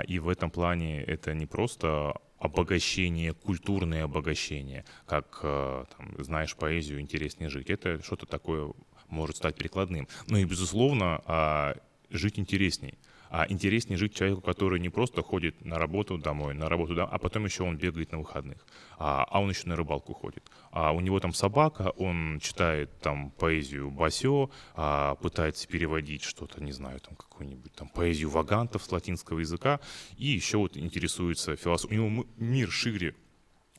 И 0.07 0.17
в 0.17 0.29
этом 0.29 0.49
плане 0.49 1.03
это 1.03 1.33
не 1.33 1.45
просто 1.45 2.13
обогащение, 2.39 3.33
культурное 3.33 4.05
обогащение, 4.05 4.85
как, 5.05 5.41
там, 5.41 6.15
знаешь, 6.17 6.55
поэзию 6.55 7.01
интереснее 7.01 7.49
жить. 7.49 7.69
Это 7.69 8.01
что-то 8.01 8.25
такое 8.25 8.71
может 9.09 9.35
стать 9.35 9.55
прикладным. 9.55 10.07
Ну 10.27 10.37
и, 10.37 10.45
безусловно, 10.45 11.75
жить 12.09 12.39
интересней 12.39 12.97
а 13.29 13.45
интереснее 13.49 13.97
жить 13.97 14.15
человеку, 14.15 14.41
который 14.41 14.79
не 14.79 14.89
просто 14.89 15.21
ходит 15.21 15.63
на 15.65 15.77
работу 15.77 16.17
домой, 16.17 16.53
на 16.53 16.69
работу 16.69 16.95
домой, 16.95 17.11
а 17.11 17.17
потом 17.17 17.45
еще 17.45 17.63
он 17.63 17.77
бегает 17.77 18.11
на 18.11 18.19
выходных, 18.19 18.65
а, 18.97 19.25
а 19.29 19.41
он 19.41 19.49
еще 19.49 19.67
на 19.67 19.75
рыбалку 19.75 20.13
ходит. 20.13 20.43
А 20.71 20.91
у 20.91 21.01
него 21.01 21.19
там 21.19 21.33
собака, 21.33 21.91
он 21.97 22.39
читает 22.41 22.99
там 22.99 23.31
поэзию 23.31 23.89
Басё, 23.91 24.49
а, 24.75 25.15
пытается 25.15 25.67
переводить 25.67 26.23
что-то, 26.23 26.63
не 26.63 26.71
знаю, 26.71 26.99
там 26.99 27.15
какую-нибудь 27.15 27.73
там 27.73 27.89
поэзию 27.89 28.29
вагантов 28.29 28.83
с 28.83 28.91
латинского 28.91 29.39
языка, 29.39 29.79
и 30.17 30.27
еще 30.27 30.57
вот 30.57 30.77
интересуется 30.77 31.55
философией. 31.55 31.99
У 31.99 32.09
него 32.09 32.25
мир 32.37 32.69
шире, 32.69 33.15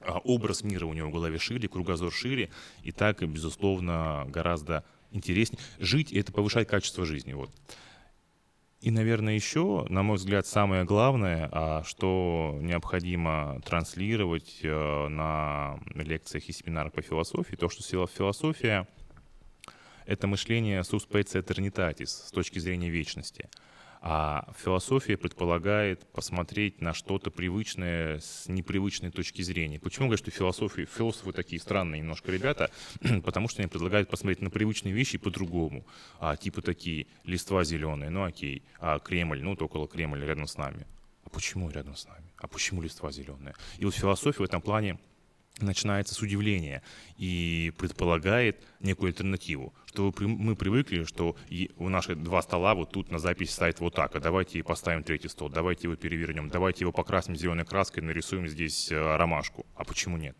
а, 0.00 0.18
образ 0.18 0.62
мира 0.62 0.86
у 0.86 0.92
него 0.92 1.08
в 1.08 1.12
голове 1.12 1.38
шире, 1.38 1.68
кругозор 1.68 2.12
шире, 2.12 2.50
и 2.82 2.92
так, 2.92 3.22
безусловно, 3.28 4.26
гораздо 4.28 4.84
интереснее. 5.10 5.60
Жить— 5.78 6.12
это 6.14 6.32
повышать 6.32 6.68
качество 6.68 7.04
жизни. 7.04 7.32
Вот. 7.32 7.50
И, 8.80 8.92
наверное, 8.92 9.34
еще, 9.34 9.84
на 9.88 10.04
мой 10.04 10.18
взгляд, 10.18 10.46
самое 10.46 10.84
главное, 10.84 11.48
а, 11.50 11.82
что 11.84 12.56
необходимо 12.60 13.60
транслировать 13.64 14.60
э, 14.62 15.08
на 15.08 15.80
лекциях 15.94 16.48
и 16.48 16.52
семинарах 16.52 16.92
по 16.92 17.02
философии, 17.02 17.56
то, 17.56 17.68
что 17.68 17.82
философия— 18.06 18.86
это 20.06 20.28
мышление 20.28 20.84
suspecie 20.84 21.40
eternitatis 21.40 22.06
с 22.06 22.30
точки 22.30 22.60
зрения 22.60 22.88
вечности. 22.88 23.50
А 24.00 24.52
философия 24.56 25.16
предполагает 25.16 26.06
посмотреть 26.12 26.80
на 26.80 26.94
что-то 26.94 27.30
привычное 27.30 28.20
с 28.20 28.46
непривычной 28.48 29.10
точки 29.10 29.42
зрения. 29.42 29.80
Почему 29.80 30.06
говорю, 30.06 30.18
что 30.18 30.30
философии, 30.30 30.86
философы 30.86 31.32
такие 31.32 31.60
странные 31.60 32.00
немножко 32.00 32.30
ребята? 32.30 32.70
Потому 33.24 33.48
что 33.48 33.62
они 33.62 33.68
предлагают 33.68 34.08
посмотреть 34.08 34.40
на 34.40 34.50
привычные 34.50 34.94
вещи 34.94 35.18
по-другому. 35.18 35.84
А, 36.20 36.36
типа 36.36 36.62
такие, 36.62 37.06
листва 37.24 37.64
зеленые, 37.64 38.10
ну 38.10 38.24
окей, 38.24 38.62
а 38.80 38.98
Кремль, 38.98 39.42
ну 39.42 39.50
вот 39.50 39.62
около 39.62 39.88
Кремля 39.88 40.24
рядом 40.26 40.46
с 40.46 40.56
нами. 40.56 40.86
А 41.24 41.30
почему 41.30 41.68
рядом 41.68 41.96
с 41.96 42.06
нами? 42.06 42.24
А 42.38 42.46
почему 42.46 42.80
листва 42.80 43.10
зеленая? 43.10 43.54
И 43.78 43.84
вот 43.84 43.94
философия 43.94 44.38
в 44.38 44.46
этом 44.46 44.62
плане 44.62 44.98
начинается 45.62 46.14
с 46.14 46.22
удивления 46.22 46.82
и 47.16 47.72
предполагает 47.78 48.62
некую 48.80 49.08
альтернативу. 49.08 49.74
Что 49.86 50.12
мы 50.20 50.56
привыкли, 50.56 51.04
что 51.04 51.36
у 51.76 51.88
наших 51.88 52.22
два 52.22 52.42
стола 52.42 52.74
вот 52.74 52.92
тут 52.92 53.10
на 53.10 53.18
запись 53.18 53.50
стоит 53.50 53.80
вот 53.80 53.94
так, 53.94 54.14
а 54.14 54.20
давайте 54.20 54.62
поставим 54.62 55.02
третий 55.02 55.28
стол, 55.28 55.48
давайте 55.48 55.88
его 55.88 55.96
перевернем, 55.96 56.48
давайте 56.48 56.84
его 56.84 56.92
покрасим 56.92 57.36
зеленой 57.36 57.64
краской, 57.64 58.02
нарисуем 58.02 58.48
здесь 58.48 58.90
э, 58.90 59.16
ромашку. 59.16 59.66
А 59.74 59.84
почему 59.84 60.16
нет? 60.16 60.36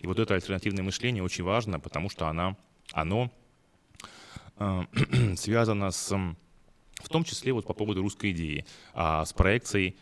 И 0.00 0.06
вот 0.06 0.18
это 0.18 0.34
альтернативное 0.34 0.82
мышление 0.82 1.22
очень 1.22 1.44
важно, 1.44 1.80
потому 1.80 2.10
что 2.10 2.28
она, 2.28 2.56
оно 2.92 3.30
э, 4.58 4.82
связано 5.36 5.90
с, 5.90 6.10
в 6.10 7.08
том 7.08 7.24
числе 7.24 7.52
вот 7.52 7.66
по 7.66 7.74
поводу 7.74 8.02
русской 8.02 8.32
идеи, 8.32 8.64
э, 8.94 9.22
с 9.24 9.32
проекцией 9.32 9.96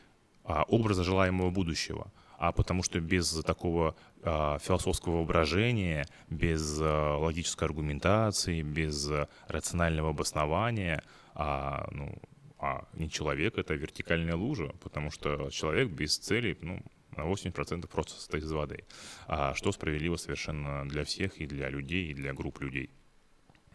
э, 0.45 0.63
образа 0.69 1.05
желаемого 1.05 1.51
будущего– 1.51 2.13
а 2.39 2.53
потому 2.53 2.83
что 2.83 3.01
без 3.01 3.31
такого 3.45 3.97
э, 4.23 4.59
философского 4.61 5.19
воображения, 5.19 6.07
без 6.29 6.81
э, 6.81 6.85
логической 6.85 7.67
аргументации, 7.67 8.63
без 8.63 9.11
э, 9.11 9.29
рационального 9.49 10.11
обоснования, 10.11 11.03
а, 11.35 11.89
ну, 11.93 12.15
а 12.59 12.87
не 12.95 13.11
человек, 13.11 13.59
это 13.59 13.75
вертикальная 13.75 14.37
лужа, 14.37 14.73
потому 14.81 15.11
что 15.11 15.51
человек 15.51 15.91
без 15.91 16.17
цели, 16.19 16.57
ну, 16.61 16.81
на 17.17 17.23
80% 17.23 17.87
просто 17.89 18.15
состоит 18.15 18.45
из 18.45 18.53
воды. 18.53 18.85
А 19.27 19.55
что 19.55 19.73
справедливо 19.73 20.17
совершенно 20.17 20.89
для 20.89 21.05
всех, 21.05 21.41
и 21.41 21.47
для 21.47 21.69
людей, 21.69 22.11
и 22.11 22.15
для 22.15 22.33
групп 22.33 22.61
людей. 22.61 22.91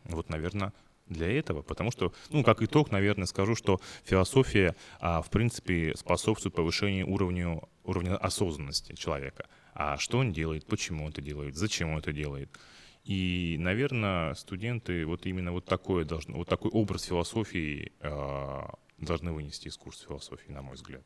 Вот, 0.05 0.29
наверное, 0.29 0.73
для 1.11 1.31
этого, 1.31 1.61
потому 1.61 1.91
что, 1.91 2.13
ну, 2.29 2.43
как 2.43 2.61
итог, 2.61 2.91
наверное, 2.91 3.25
скажу, 3.25 3.55
что 3.55 3.79
философия, 4.03 4.75
а, 4.99 5.21
в 5.21 5.29
принципе, 5.29 5.93
способствует 5.95 6.55
повышению 6.55 7.09
уровня, 7.09 7.61
уровня 7.83 8.17
осознанности 8.17 8.95
человека. 8.95 9.47
А 9.73 9.97
что 9.97 10.19
он 10.19 10.31
делает, 10.31 10.65
почему 10.65 11.05
он 11.05 11.11
это 11.11 11.21
делает, 11.21 11.55
зачем 11.55 11.91
он 11.91 11.99
это 11.99 12.11
делает. 12.11 12.49
И, 13.03 13.55
наверное, 13.59 14.33
студенты 14.35 15.05
вот 15.05 15.25
именно 15.25 15.51
вот 15.51 15.65
такое 15.65 16.05
должны, 16.05 16.35
вот 16.35 16.47
такой 16.47 16.69
образ 16.71 17.03
философии 17.03 17.91
э, 17.99 18.61
должны 18.99 19.31
вынести 19.31 19.69
из 19.69 19.77
курса 19.77 20.05
философии, 20.05 20.51
на 20.51 20.61
мой 20.61 20.75
взгляд. 20.75 21.03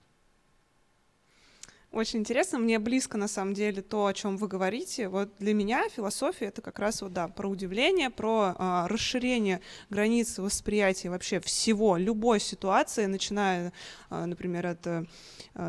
Очень 1.95 2.19
интересно, 2.19 2.59
мне 2.59 2.77
близко 2.77 3.17
на 3.17 3.29
самом 3.29 3.53
деле 3.53 3.81
то, 3.81 4.07
о 4.07 4.13
чем 4.13 4.35
вы 4.35 4.49
говорите. 4.49 5.07
Вот 5.07 5.29
для 5.39 5.53
меня 5.53 5.87
философия 5.87 6.47
это 6.47 6.61
как 6.61 6.77
раз 6.77 7.01
вот 7.01 7.13
да 7.13 7.29
про 7.29 7.47
удивление, 7.47 8.09
про 8.09 8.53
а, 8.57 8.87
расширение 8.89 9.61
границ 9.89 10.37
восприятия 10.37 11.09
вообще 11.09 11.39
всего, 11.39 11.95
любой 11.95 12.41
ситуации, 12.41 13.05
начиная, 13.05 13.71
а, 14.09 14.25
например, 14.25 14.67
от 14.67 14.85
а, 14.85 15.05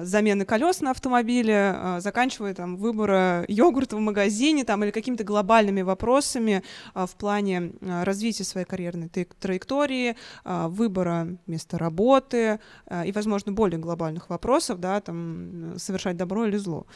замены 0.02 0.44
колес 0.44 0.80
на 0.80 0.90
автомобиле, 0.90 1.72
а, 1.76 2.00
заканчивая 2.00 2.54
там 2.54 2.76
выбора 2.76 3.44
йогурта 3.46 3.94
в 3.94 4.00
магазине 4.00 4.64
там 4.64 4.82
или 4.82 4.90
какими-то 4.90 5.22
глобальными 5.22 5.82
вопросами 5.82 6.64
а, 6.92 7.06
в 7.06 7.14
плане 7.14 7.70
а, 7.82 8.04
развития 8.04 8.42
своей 8.42 8.66
карьерной 8.66 9.08
траектории, 9.08 10.16
а, 10.42 10.66
выбора 10.66 11.38
места 11.46 11.78
работы 11.78 12.58
а, 12.86 13.06
и, 13.06 13.12
возможно, 13.12 13.52
более 13.52 13.78
глобальных 13.78 14.28
вопросов, 14.28 14.80
да, 14.80 15.00
там 15.00 15.78
совершать 15.78 16.15
добро 16.16 16.46
или 16.46 16.56
зло. 16.56 16.86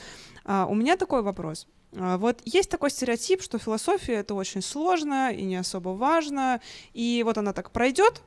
А, 0.45 0.67
у 0.67 0.75
меня 0.75 0.97
такой 0.97 1.23
вопрос. 1.23 1.67
А, 1.97 2.19
вот 2.19 2.41
есть 2.45 2.71
такой 2.71 2.91
стереотип, 2.91 3.43
что 3.43 3.59
философия 3.59 4.15
это 4.15 4.35
очень 4.35 4.63
сложно 4.63 5.33
и 5.33 5.43
не 5.43 5.57
особо 5.57 5.91
важно, 5.91 6.61
и 6.93 7.23
вот 7.25 7.39
она 7.39 7.53
так 7.53 7.71
пройдет 7.71 8.23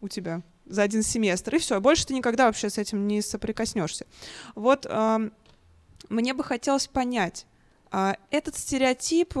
у 0.00 0.08
тебя 0.08 0.42
за 0.66 0.82
один 0.82 1.02
семестр, 1.02 1.56
и 1.56 1.58
все, 1.58 1.80
больше 1.80 2.06
ты 2.06 2.14
никогда 2.14 2.46
вообще 2.46 2.70
с 2.70 2.78
этим 2.78 3.06
не 3.06 3.22
соприкоснешься. 3.22 4.06
Вот 4.54 4.86
мне 6.08 6.34
бы 6.34 6.44
хотелось 6.44 6.86
понять, 6.88 7.46
а, 7.90 8.16
этот 8.30 8.56
стереотип 8.56 9.34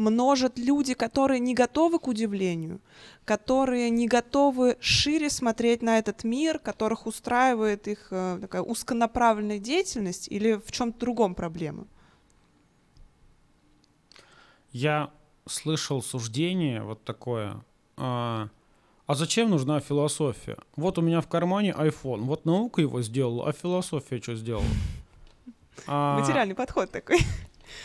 множат 0.00 0.58
люди, 0.58 0.94
которые 0.94 1.40
не 1.40 1.54
готовы 1.54 1.98
к 1.98 2.08
удивлению, 2.08 2.80
которые 3.24 3.90
не 3.90 4.08
готовы 4.08 4.76
шире 4.80 5.30
смотреть 5.30 5.82
на 5.82 5.98
этот 5.98 6.24
мир, 6.24 6.58
которых 6.58 7.06
устраивает 7.06 7.86
их 7.86 8.08
э, 8.10 8.38
такая 8.40 8.62
узконаправленная 8.62 9.58
деятельность 9.58 10.26
или 10.28 10.54
в 10.54 10.72
чем-то 10.72 10.98
другом 10.98 11.34
проблема? 11.34 11.86
Я 14.72 15.10
слышал 15.46 16.02
суждение 16.02 16.82
вот 16.82 17.04
такое. 17.04 17.62
А, 17.96 18.48
а 19.06 19.14
зачем 19.14 19.50
нужна 19.50 19.80
философия? 19.80 20.56
Вот 20.76 20.98
у 20.98 21.02
меня 21.02 21.20
в 21.20 21.28
кармане 21.28 21.72
iPhone, 21.72 22.22
вот 22.22 22.46
наука 22.46 22.80
его 22.80 23.02
сделала, 23.02 23.48
а 23.48 23.52
философия 23.52 24.20
что 24.20 24.34
сделала? 24.34 24.64
А, 25.86 26.18
Материальный 26.18 26.54
подход 26.54 26.90
такой. 26.90 27.20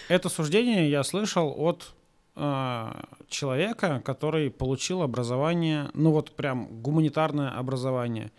Это 0.09 0.29
суждение 0.29 0.89
я 0.89 1.03
слышал 1.03 1.53
от 1.57 1.83
э, 1.83 2.04
человека, 2.35 4.01
который 4.03 4.51
получил 4.51 5.01
образование, 5.01 5.89
ну 5.93 6.11
вот 6.11 6.35
прям 6.35 6.81
гуманитарное 6.81 7.49
образование, 7.49 8.31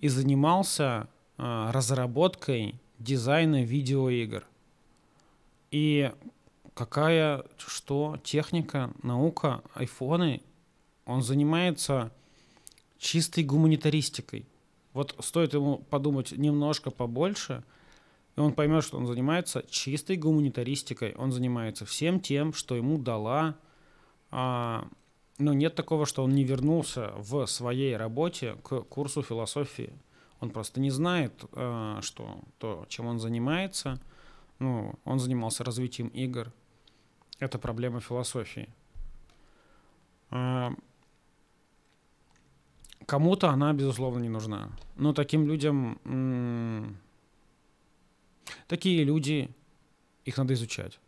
и 0.00 0.08
занимался 0.08 1.08
э, 1.36 1.70
разработкой 1.70 2.74
дизайна 2.98 3.62
видеоигр. 3.62 4.46
И 5.70 6.10
какая, 6.72 7.44
что, 7.58 8.18
техника, 8.24 8.90
наука, 9.02 9.62
айфоны, 9.74 10.40
он 11.04 11.22
занимается 11.22 12.10
чистой 12.98 13.44
гуманитаристикой. 13.44 14.46
Вот 14.94 15.14
стоит 15.20 15.52
ему 15.52 15.78
подумать 15.90 16.32
немножко 16.32 16.90
побольше– 16.90 17.62
и 18.36 18.40
он 18.40 18.52
поймет, 18.52 18.84
что 18.84 18.98
он 18.98 19.06
занимается 19.06 19.64
чистой 19.68 20.16
гуманитаристикой, 20.16 21.14
он 21.14 21.30
занимается 21.32 21.84
всем 21.84 22.20
тем, 22.20 22.52
что 22.52 22.74
ему 22.74 22.98
дала... 22.98 23.56
А, 24.30 24.88
но 25.38 25.52
нет 25.52 25.74
такого, 25.74 26.06
что 26.06 26.24
он 26.24 26.30
не 26.32 26.44
вернулся 26.44 27.12
в 27.16 27.46
своей 27.46 27.96
работе 27.96 28.56
к 28.62 28.80
курсу 28.82 29.22
философии. 29.22 29.92
Он 30.40 30.50
просто 30.50 30.80
не 30.80 30.90
знает, 30.90 31.32
а, 31.52 32.00
что 32.02 32.40
то, 32.58 32.84
чем 32.88 33.06
он 33.06 33.18
занимается, 33.20 34.00
ну, 34.58 34.94
он 35.04 35.18
занимался 35.18 35.64
развитием 35.64 36.08
игр. 36.08 36.52
Это 37.38 37.58
проблема 37.58 38.00
философии. 38.00 38.68
А, 40.30 40.72
кому-то 43.06 43.50
она, 43.50 43.72
безусловно, 43.72 44.20
не 44.20 44.28
нужна. 44.28 44.70
Но 44.96 45.12
таким 45.12 45.46
людям 45.46 46.98
Такие 48.66 49.04
люди, 49.04 49.50
их 50.24 50.36
надо 50.36 50.54
изучать 50.54 50.98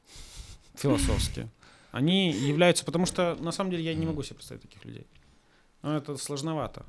философски. 0.76 1.48
Они 1.90 2.30
являются, 2.30 2.84
потому 2.84 3.06
что 3.06 3.36
на 3.36 3.52
самом 3.52 3.70
деле 3.70 3.84
я 3.84 3.94
не 3.94 4.06
могу 4.06 4.22
себе 4.22 4.36
представить 4.36 4.62
таких 4.62 4.84
людей. 4.84 5.06
Но 5.82 5.96
это 5.96 6.16
сложновато. 6.16 6.84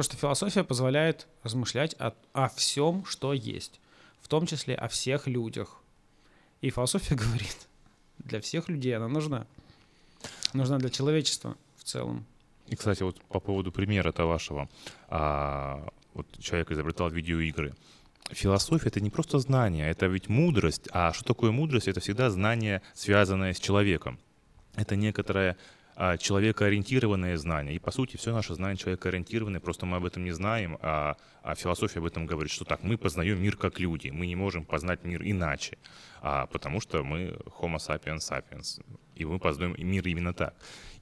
Что 0.00 0.16
философия 0.16 0.64
позволяет 0.64 1.26
размышлять 1.42 1.94
о, 1.98 2.14
о 2.32 2.48
всем, 2.48 3.04
что 3.04 3.34
есть, 3.34 3.80
в 4.22 4.28
том 4.28 4.46
числе 4.46 4.74
о 4.74 4.88
всех 4.88 5.26
людях. 5.26 5.82
И 6.62 6.70
философия 6.70 7.14
говорит, 7.24 7.68
для 8.18 8.40
всех 8.40 8.68
людей 8.68 8.96
она 8.96 9.08
нужна. 9.08 9.46
Нужна 10.54 10.78
для 10.78 10.88
человечества 10.88 11.56
в 11.76 11.84
целом. 11.84 12.24
И, 12.68 12.76
кстати, 12.76 13.02
вот 13.02 13.20
по 13.24 13.40
поводу 13.40 13.72
примера-то 13.72 14.24
вашего. 14.24 14.70
А, 15.08 15.86
вот 16.14 16.26
человек 16.38 16.70
изобретал 16.70 17.10
видеоигры 17.10 17.74
философия— 18.32 18.88
это 18.90 19.00
не 19.00 19.10
просто 19.10 19.38
знание, 19.38 19.90
это 19.90 20.06
ведь 20.06 20.28
мудрость. 20.28 20.88
А 20.92 21.12
что 21.12 21.24
такое 21.24 21.50
мудрость? 21.50 21.88
Это 21.88 22.00
всегда 22.00 22.30
знание, 22.30 22.82
связанное 22.94 23.52
с 23.52 23.60
человеком. 23.60 24.18
Это 24.76 24.96
некоторое 24.96 25.56
а, 25.94 26.16
человекоориентированное 26.16 27.36
знание. 27.36 27.76
И, 27.76 27.78
по 27.78 27.90
сути, 27.90 28.16
все 28.16 28.32
наше 28.32 28.54
знание 28.54 28.76
человекоориентированное, 28.76 29.60
просто 29.60 29.86
мы 29.86 29.98
об 29.98 30.04
этом 30.06 30.24
не 30.24 30.32
знаем, 30.32 30.78
а, 30.80 31.16
а 31.42 31.54
философия 31.54 31.98
об 31.98 32.06
этом 32.06 32.26
говорит, 32.26 32.50
что 32.50 32.64
так, 32.64 32.82
мы 32.82 32.96
познаем 32.96 33.42
мир 33.42 33.56
как 33.56 33.78
люди, 33.78 34.08
мы 34.08 34.26
не 34.26 34.36
можем 34.36 34.64
познать 34.64 35.04
мир 35.04 35.22
иначе, 35.22 35.76
а, 36.20 36.46
потому 36.46 36.80
что 36.80 37.04
мы 37.04 37.36
homo 37.60 37.76
sapiens 37.76 38.18
sapiens, 38.18 38.82
и 39.14 39.24
мы 39.24 39.38
познаем 39.38 39.74
мир 39.78 40.06
именно 40.08 40.32
так. 40.32 40.54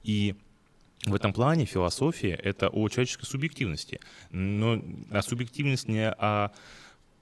И 0.03 0.35
в 1.05 1.15
этом 1.15 1.33
плане 1.33 1.65
философия— 1.65 2.35
это 2.43 2.69
о 2.69 2.87
человеческой 2.89 3.25
субъективности. 3.25 3.99
Но 4.29 4.81
а 5.09 5.21
субъективность 5.21 5.87
не 5.87 6.07
о 6.11 6.51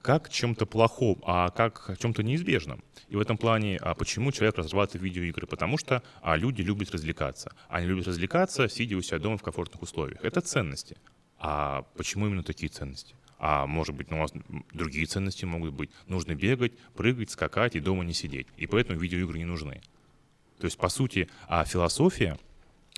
как 0.01 0.29
чем-то 0.29 0.65
плохом, 0.65 1.21
а 1.25 1.49
как 1.49 1.97
чем-то 1.99 2.23
неизбежном. 2.23 2.83
И 3.09 3.15
в 3.15 3.19
этом 3.19 3.37
плане, 3.37 3.77
а 3.77 3.95
почему 3.95 4.31
человек 4.31 4.57
разрабатывает 4.57 5.03
видеоигры? 5.03 5.47
Потому 5.47 5.77
что 5.77 6.03
а, 6.21 6.37
люди 6.37 6.61
любят 6.61 6.91
развлекаться. 6.91 7.51
Они 7.67 7.87
любят 7.87 8.07
развлекаться, 8.07 8.69
сидя 8.69 8.95
у 8.97 9.01
себя 9.01 9.19
дома 9.19 9.37
в 9.37 9.43
комфортных 9.43 9.81
условиях. 9.81 10.23
Это 10.23 10.41
ценности. 10.41 10.97
А 11.37 11.83
почему 11.95 12.27
именно 12.27 12.43
такие 12.43 12.69
ценности? 12.69 13.15
А 13.39 13.65
может 13.65 13.95
быть, 13.95 14.11
ну, 14.11 14.17
у 14.17 14.19
вас 14.21 14.33
другие 14.73 15.05
ценности 15.05 15.45
могут 15.45 15.73
быть. 15.73 15.89
Нужно 16.07 16.35
бегать, 16.35 16.73
прыгать, 16.95 17.31
скакать 17.31 17.75
и 17.75 17.79
дома 17.79 18.03
не 18.03 18.13
сидеть. 18.13 18.47
И 18.57 18.67
поэтому 18.67 18.99
видеоигры 18.99 19.37
не 19.37 19.45
нужны. 19.45 19.81
То 20.59 20.65
есть, 20.65 20.77
по 20.77 20.89
сути, 20.89 21.29
а 21.47 21.63
философия— 21.63 22.37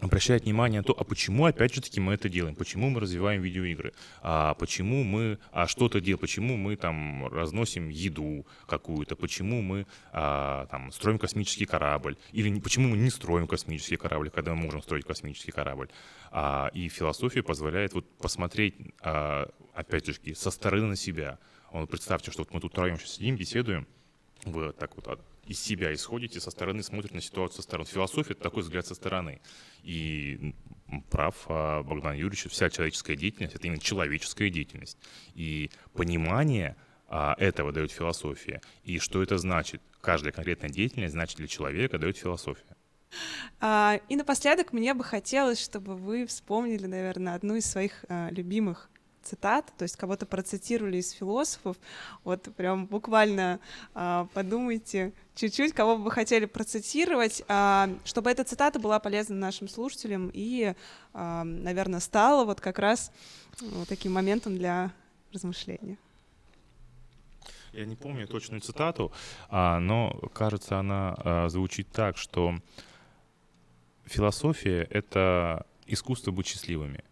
обращает 0.01 0.43
внимание 0.43 0.81
на 0.81 0.83
то, 0.83 0.93
а 0.97 1.03
почему, 1.03 1.45
опять 1.45 1.73
же 1.73 1.81
таки, 1.81 1.99
мы 1.99 2.13
это 2.13 2.27
делаем, 2.27 2.55
почему 2.55 2.89
мы 2.89 2.99
развиваем 2.99 3.41
видеоигры, 3.41 3.93
а 4.21 4.55
почему 4.55 5.03
мы 5.03 5.37
а 5.51 5.67
что-то 5.67 6.01
делаем, 6.01 6.19
почему 6.19 6.57
мы 6.57 6.75
там 6.75 7.27
разносим 7.27 7.89
еду 7.89 8.45
какую-то, 8.65 9.15
почему 9.15 9.61
мы 9.61 9.85
а, 10.11 10.65
там 10.67 10.91
строим 10.91 11.19
космический 11.19 11.65
корабль, 11.65 12.17
или 12.31 12.59
почему 12.59 12.89
мы 12.89 12.97
не 12.97 13.09
строим 13.09 13.47
космический 13.47 13.97
корабль, 13.97 14.29
когда 14.31 14.55
мы 14.55 14.63
можем 14.63 14.81
строить 14.81 15.05
космический 15.05 15.51
корабль. 15.51 15.89
А, 16.31 16.71
и 16.73 16.89
философия 16.89 17.43
позволяет 17.43 17.93
вот 17.93 18.09
посмотреть, 18.17 18.75
а, 19.01 19.49
опять 19.73 20.07
же 20.07 20.13
таки, 20.13 20.33
со 20.33 20.51
стороны 20.51 20.87
на 20.87 20.95
себя. 20.95 21.37
Вот 21.71 21.89
представьте, 21.89 22.31
что 22.31 22.41
вот 22.41 22.53
мы 22.53 22.59
тут 22.59 22.71
втроем 22.71 22.97
сейчас 22.97 23.13
сидим, 23.13 23.35
беседуем, 23.37 23.87
вы 24.45 24.73
так 24.73 24.95
вот 24.95 25.07
из 25.45 25.59
себя 25.59 25.93
исходите, 25.93 26.39
со 26.39 26.51
стороны 26.51 26.83
смотрите 26.83 27.15
на 27.15 27.21
ситуацию 27.21 27.57
со 27.57 27.61
стороны. 27.63 27.87
Философия— 27.87 28.31
это 28.33 28.43
такой 28.43 28.63
взгляд 28.63 28.85
со 28.85 28.95
стороны. 28.95 29.41
И 29.83 30.53
прав 31.09 31.35
а, 31.47 31.83
Богдан 31.83 32.15
Юрьевич, 32.15 32.45
вся 32.49 32.69
человеческая 32.69 33.15
деятельность— 33.15 33.55
это 33.55 33.67
именно 33.67 33.81
человеческая 33.81 34.49
деятельность. 34.49 34.97
И 35.33 35.71
понимание 35.93 36.75
а, 37.07 37.35
этого 37.37 37.71
дает 37.71 37.91
философия. 37.91 38.61
И 38.83 38.99
что 38.99 39.23
это 39.23 39.37
значит? 39.37 39.81
Каждая 40.01 40.31
конкретная 40.31 40.69
деятельность 40.69 41.13
значит 41.13 41.37
для 41.37 41.47
человека 41.47 41.97
дает 41.97 42.17
философия. 42.17 42.75
А, 43.59 43.99
и 44.09 44.15
напоследок 44.15 44.73
мне 44.73 44.93
бы 44.93 45.03
хотелось, 45.03 45.61
чтобы 45.61 45.95
вы 45.95 46.25
вспомнили, 46.25 46.85
наверное, 46.85 47.35
одну 47.35 47.55
из 47.55 47.65
своих 47.65 48.05
любимых 48.29 48.89
цитат, 49.23 49.71
то 49.77 49.83
есть 49.83 49.95
кого-то 49.95 50.25
процитировали 50.25 50.97
из 50.97 51.11
философов, 51.11 51.77
вот 52.23 52.43
прям 52.55 52.85
буквально 52.85 53.59
а, 53.93 54.27
подумайте 54.33 55.13
чуть-чуть, 55.35 55.73
кого 55.73 55.97
бы 55.97 56.03
вы 56.05 56.11
хотели 56.11 56.45
процитировать, 56.45 57.43
а, 57.47 57.89
чтобы 58.05 58.29
эта 58.29 58.43
цитата 58.43 58.79
была 58.79 58.99
полезна 58.99 59.35
нашим 59.35 59.67
слушателям 59.67 60.31
и, 60.33 60.73
а, 61.13 61.43
наверное, 61.43 61.99
стала 61.99 62.45
вот 62.45 62.61
как 62.61 62.79
раз 62.79 63.11
вот 63.59 63.87
таким 63.87 64.13
моментом 64.13 64.57
для 64.57 64.91
размышления. 65.33 65.97
Я 67.73 67.85
не 67.85 67.95
помню 67.95 68.27
точную 68.27 68.61
цитату, 68.61 69.11
а, 69.49 69.79
но 69.79 70.11
кажется, 70.33 70.77
она 70.77 71.15
а, 71.17 71.49
звучит 71.49 71.87
так, 71.89 72.17
что 72.17 72.55
философия— 74.05 74.83
это 74.89 75.65
искусство 75.87 76.31
быть 76.31 76.47
счастливыми. 76.47 77.03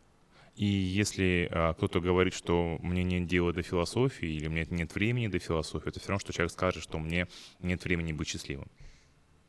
И 0.59 0.65
если 0.65 1.47
а, 1.53 1.73
кто-то 1.73 2.01
говорит, 2.01 2.33
что 2.33 2.79
мне 2.81 3.01
нет 3.01 3.27
дела 3.27 3.53
до 3.53 3.61
философии, 3.61 4.27
или 4.27 4.49
мне 4.49 4.67
нет 4.69 4.93
времени 4.93 5.27
до 5.27 5.39
философии, 5.39 5.87
это 5.87 6.01
все 6.01 6.09
равно, 6.09 6.19
что 6.19 6.33
человек 6.33 6.51
скажет, 6.51 6.83
что 6.83 6.99
мне 6.99 7.29
нет 7.61 7.81
времени 7.85 8.11
быть 8.11 8.27
счастливым. 8.27 8.67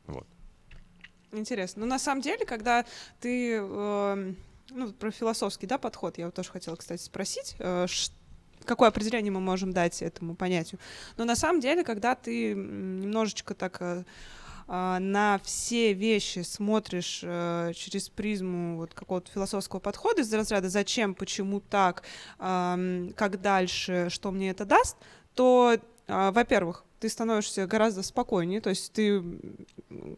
Вот. 0.07 0.25
Интересно. 1.33 1.81
Ну, 1.81 1.87
на 1.87 1.99
самом 1.99 2.21
деле, 2.21 2.45
когда 2.45 2.85
ты... 3.19 3.57
Э, 3.61 4.33
ну, 4.69 4.93
про 4.93 5.11
философский 5.11 5.67
да, 5.67 5.77
подход, 5.77 6.17
я 6.17 6.27
вот 6.27 6.35
тоже 6.35 6.49
хотела, 6.49 6.77
кстати, 6.77 7.01
спросить, 7.01 7.57
э, 7.59 7.87
какое 8.63 8.87
определение 8.87 9.33
мы 9.33 9.41
можем 9.41 9.73
дать 9.73 10.01
этому 10.01 10.33
понятию. 10.33 10.79
Но 11.17 11.25
на 11.25 11.35
самом 11.35 11.59
деле, 11.59 11.83
когда 11.83 12.15
ты 12.15 12.53
немножечко 12.53 13.53
так... 13.53 14.05
Э, 14.67 14.71
а, 14.73 14.99
на 14.99 15.39
все 15.43 15.93
вещи 15.93 16.39
смотришь 16.39 17.21
э, 17.23 17.71
через 17.75 18.09
призму 18.09 18.77
вот 18.77 18.93
какого-то 18.93 19.31
философского 19.31 19.79
подхода 19.79 20.21
из 20.21 20.33
разряда 20.33 20.69
«зачем?», 20.69 21.13
«почему 21.15 21.59
так?», 21.59 22.03
«как 22.37 23.41
дальше?», 23.41 24.07
«что 24.09 24.31
мне 24.31 24.49
это 24.51 24.65
даст?», 24.65 24.97
то, 25.35 25.77
а, 26.07 26.31
во-первых, 26.31 26.83
ты 26.99 27.09
становишься 27.09 27.65
гораздо 27.65 28.03
спокойнее, 28.03 28.61
то 28.61 28.69
есть 28.69 28.93
ты 28.93 29.23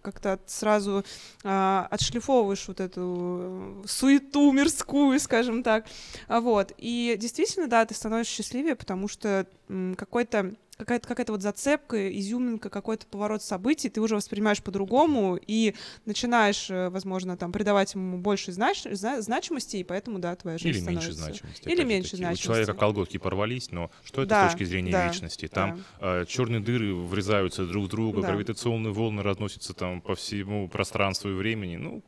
как-то 0.01 0.37
сразу 0.47 1.05
э, 1.43 1.85
отшлифовываешь 1.89 2.67
вот 2.67 2.81
эту 2.81 3.83
суету 3.87 4.51
мирскую, 4.51 5.17
скажем 5.19 5.63
так, 5.63 5.85
вот, 6.27 6.73
и 6.77 7.15
действительно, 7.17 7.67
да, 7.67 7.85
ты 7.85 7.93
становишься 7.93 8.33
счастливее, 8.35 8.75
потому 8.75 9.07
что 9.07 9.47
какой-то 9.95 10.55
какая-то 10.77 11.07
какая 11.07 11.25
вот 11.27 11.41
зацепка, 11.41 12.11
изюминка, 12.17 12.69
какой-то 12.69 13.05
поворот 13.05 13.41
событий, 13.41 13.89
ты 13.89 14.01
уже 14.01 14.15
воспринимаешь 14.15 14.61
по-другому 14.61 15.39
и 15.45 15.75
начинаешь, 16.05 16.69
э, 16.69 16.89
возможно, 16.89 17.37
там 17.37 17.51
придавать 17.51 17.93
ему 17.93 18.17
больше 18.17 18.51
знач 18.51 18.83
значимости, 18.83 19.77
и 19.77 19.83
поэтому, 19.83 20.19
да, 20.19 20.35
твоя 20.35 20.57
жизнь 20.57 20.69
Или 20.69 20.81
становится... 20.81 21.09
меньше 21.09 21.21
значимости. 21.23 21.69
Или 21.69 21.83
меньше 21.83 22.17
значимости. 22.17 22.43
У 22.43 22.45
человека 22.45 22.73
колготки 22.73 23.17
порвались, 23.17 23.71
но 23.71 23.91
что 24.03 24.21
это 24.21 24.29
да, 24.29 24.49
с 24.49 24.51
точки 24.51 24.65
зрения 24.65 24.91
да, 24.91 25.07
вечности? 25.07 25.47
Там 25.47 25.83
да. 25.99 26.21
э, 26.21 26.25
черные 26.25 26.59
дыры 26.59 26.93
врезаются 26.95 27.65
друг 27.65 27.85
в 27.85 27.87
друга, 27.89 28.21
да. 28.21 28.29
гравитационные 28.29 28.93
волны 28.93 29.21
разносятся 29.23 29.73
там 29.73 30.01
по 30.01 30.15
всему 30.15 30.67
пространству 30.67 31.29
и 31.29 31.33
времени. 31.33 31.77
Ну, 31.77 32.03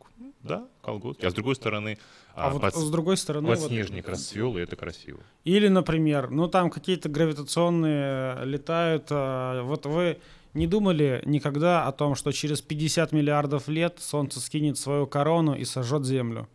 да, 0.46 0.68
колготки. 0.82 1.26
А 1.26 1.30
с 1.30 1.34
другой 1.34 1.56
стороны, 1.56 1.98
а, 2.34 2.48
а 2.48 2.50
вот 2.52 2.62
под, 2.62 2.76
с 2.76 2.89
другой 2.89 3.18
стороны... 3.18 3.48
Подснежник 3.48 4.06
вот, 4.06 4.12
расцвел, 4.12 4.58
и 4.58 4.62
это 4.62 4.76
красиво. 4.76 5.20
Или, 5.43 5.68
например, 5.68 6.30
ну 6.30 6.48
там 6.48 6.70
какие-то 6.70 7.10
гравитационные 7.10 8.46
летают. 8.46 9.08
А, 9.10 9.64
вот 9.64 9.86
вы 9.86 10.20
не 10.54 10.68
думали 10.68 11.22
никогда 11.26 11.86
о 11.88 11.91
том, 11.91 12.16
что 12.16 12.32
через 12.32 12.62
50 12.62 13.12
миллиардов 13.12 13.68
лет 13.68 14.00
Солнце 14.00 14.39
скинет 14.39 14.78
свою 14.78 15.08
корону 15.08 15.56
и 15.56 15.66
сожжет 15.66 16.06
Землю? 16.06 16.48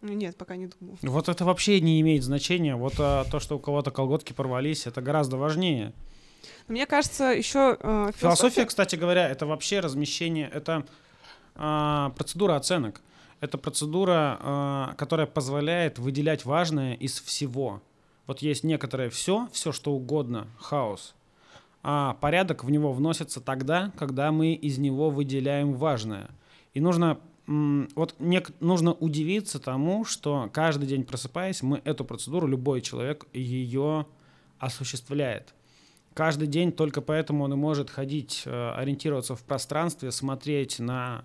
Ну, 0.00 0.12
нет, 0.12 0.36
пока 0.36 0.56
не 0.56 0.66
думал. 0.66 0.96
Вот 1.02 1.28
это 1.28 1.44
вообще 1.44 1.80
не 1.80 2.00
имеет 2.00 2.22
значения. 2.22 2.76
Вот 2.76 2.94
а, 2.98 3.24
то, 3.24 3.40
что 3.40 3.56
у 3.56 3.58
кого-то 3.58 3.90
колготки 3.90 4.32
порвались, 4.32 4.86
это 4.86 5.00
гораздо 5.00 5.36
важнее. 5.36 5.92
Мне 6.68 6.86
кажется, 6.86 7.24
еще 7.24 7.76
э, 7.80 7.82
философия... 7.82 8.18
философия, 8.18 8.64
кстати 8.66 8.96
говоря, 8.96 9.28
это 9.28 9.46
вообще 9.46 9.80
размещение, 9.80 10.48
это 10.52 10.86
э, 11.58 12.10
процедура 12.16 12.56
оценок. 12.56 13.02
Это 13.40 13.58
процедура, 13.58 14.38
э, 14.40 14.94
которая 14.96 15.26
позволяет 15.26 15.98
выделять 15.98 16.44
важное 16.44 16.94
из 16.94 17.20
всего. 17.20 17.82
Вот 18.26 18.40
есть 18.42 18.64
некоторое 18.64 19.10
все, 19.10 19.48
все 19.52 19.72
что 19.72 19.92
угодно, 19.92 20.48
хаос. 20.58 21.14
А 21.82 22.14
порядок 22.20 22.64
в 22.64 22.70
него 22.70 22.92
вносится 22.92 23.40
тогда, 23.40 23.92
когда 23.96 24.32
мы 24.32 24.54
из 24.54 24.78
него 24.78 25.10
выделяем 25.10 25.74
важное. 25.74 26.30
И 26.74 26.80
нужно 26.80 27.18
вот 27.48 28.14
не, 28.18 28.42
нужно 28.60 28.92
удивиться 28.92 29.58
тому, 29.58 30.04
что 30.04 30.50
каждый 30.52 30.86
день 30.86 31.04
просыпаясь, 31.04 31.62
мы 31.62 31.80
эту 31.84 32.04
процедуру, 32.04 32.46
любой 32.46 32.82
человек 32.82 33.26
ее 33.32 34.06
осуществляет. 34.58 35.54
Каждый 36.12 36.46
день 36.46 36.72
только 36.72 37.00
поэтому 37.00 37.44
он 37.44 37.54
и 37.54 37.56
может 37.56 37.88
ходить, 37.88 38.42
э, 38.44 38.72
ориентироваться 38.72 39.34
в 39.34 39.42
пространстве, 39.44 40.10
смотреть 40.10 40.78
на 40.78 41.24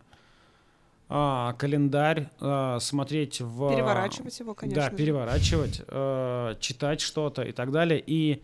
а, 1.16 1.54
календарь, 1.54 2.32
а, 2.40 2.80
смотреть 2.80 3.40
в... 3.40 3.70
Переворачивать 3.70 4.40
его, 4.40 4.56
конечно 4.56 4.82
Да, 4.82 4.90
же. 4.90 4.98
переворачивать, 4.98 5.82
а, 5.88 6.56
читать 6.60 7.02
что-то 7.02 7.44
и 7.44 7.52
так 7.52 7.72
далее. 7.72 8.04
И 8.04 8.42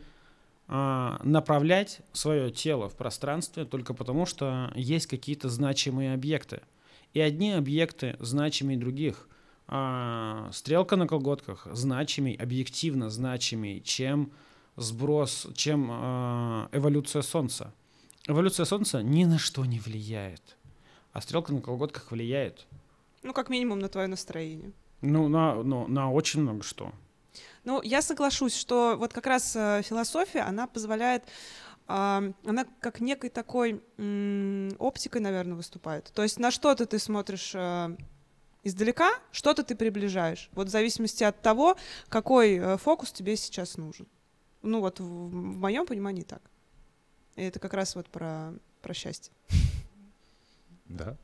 а, 0.68 1.20
направлять 1.24 2.02
свое 2.14 2.52
тело 2.52 2.88
в 2.88 2.96
пространстве 2.96 3.66
только 3.66 3.96
потому, 3.96 4.28
что 4.28 4.72
есть 4.76 5.08
какие-то 5.08 5.50
значимые 5.50 6.14
объекты. 6.14 6.62
И 7.16 7.20
одни 7.20 7.54
объекты 7.54 8.16
значимее 8.20 8.78
других. 8.78 9.28
А, 9.68 10.48
стрелка 10.52 10.96
на 10.96 11.08
колготках 11.08 11.68
значимей, 11.72 12.36
объективно 12.36 13.10
значимей, 13.10 13.82
чем 13.82 14.32
сброс, 14.76 15.48
чем 15.56 15.90
а, 15.92 16.70
эволюция 16.72 17.24
Солнца. 17.24 17.74
Эволюция 18.28 18.68
Солнца 18.68 19.02
ни 19.02 19.26
на 19.26 19.40
что 19.40 19.66
не 19.66 19.80
влияет 19.80 20.59
а 21.14 21.22
стрелка 21.22 21.54
на 21.54 21.62
колготках 21.62 22.12
влияет. 22.12 22.66
Ну, 23.24 23.34
как 23.34 23.50
минимум 23.50 23.80
на 23.80 23.90
твое 23.90 24.08
настроение. 24.08 24.72
Ну, 25.02 25.28
на, 25.28 25.56
ну, 25.56 25.88
на 25.88 26.12
очень 26.12 26.42
много 26.42 26.64
что. 26.64 26.92
Ну, 27.64 27.82
я 27.82 28.02
соглашусь, 28.02 28.56
что 28.56 28.96
вот 28.98 29.14
как 29.14 29.28
раз 29.28 29.56
э, 29.56 29.82
философия, 29.84 30.42
она 30.42 30.68
позволяет, 30.68 31.24
э, 31.88 32.32
она 32.46 32.66
как 32.80 33.00
некой 33.00 33.30
такой 33.30 33.82
э, 33.98 34.70
оптикой, 34.80 35.22
наверное, 35.22 35.56
выступает. 35.56 36.12
То 36.14 36.24
есть 36.24 36.40
на 36.40 36.52
что-то 36.52 36.86
ты 36.86 37.00
смотришь 37.00 37.52
э, 37.54 37.96
издалека, 38.64 39.12
что-то 39.32 39.64
ты 39.64 39.76
приближаешь. 39.76 40.50
Вот 40.54 40.68
в 40.68 40.72
зависимости 40.72 41.24
от 41.24 41.42
того, 41.42 41.78
какой 42.08 42.58
э, 42.58 42.78
фокус 42.78 43.12
тебе 43.12 43.36
сейчас 43.36 43.78
нужен. 43.78 44.08
Ну 44.62 44.82
вот 44.82 45.00
в, 45.00 45.04
в 45.04 45.34
моем 45.34 45.86
понимании 45.86 46.24
так. 46.24 46.42
И 47.36 47.44
это 47.44 47.60
как 47.60 47.74
раз 47.74 47.96
вот 47.96 48.08
про, 48.08 48.54
про 48.82 48.94
счастье. 48.94 49.34
Да. 50.90 51.16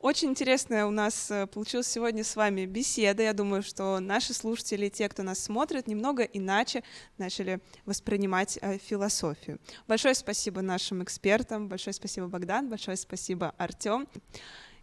Очень 0.00 0.30
интересная 0.30 0.86
у 0.86 0.90
нас 0.90 1.30
э, 1.30 1.46
получилась 1.46 1.86
сегодня 1.86 2.24
с 2.24 2.34
вами 2.34 2.64
беседа. 2.64 3.22
Я 3.22 3.32
думаю, 3.32 3.62
что 3.62 4.00
наши 4.00 4.32
слушатели, 4.34 4.88
те, 4.88 5.08
кто 5.08 5.22
нас 5.22 5.38
смотрит, 5.38 5.86
немного 5.86 6.22
иначе 6.22 6.82
начали 7.18 7.60
воспринимать 7.84 8.58
э, 8.60 8.78
философию. 8.78 9.58
Большое 9.86 10.14
спасибо 10.14 10.62
нашим 10.62 11.02
экспертам, 11.02 11.68
большое 11.68 11.94
спасибо 11.94 12.28
Богдан, 12.28 12.68
большое 12.68 12.96
спасибо 12.96 13.54
Артем. 13.58 14.08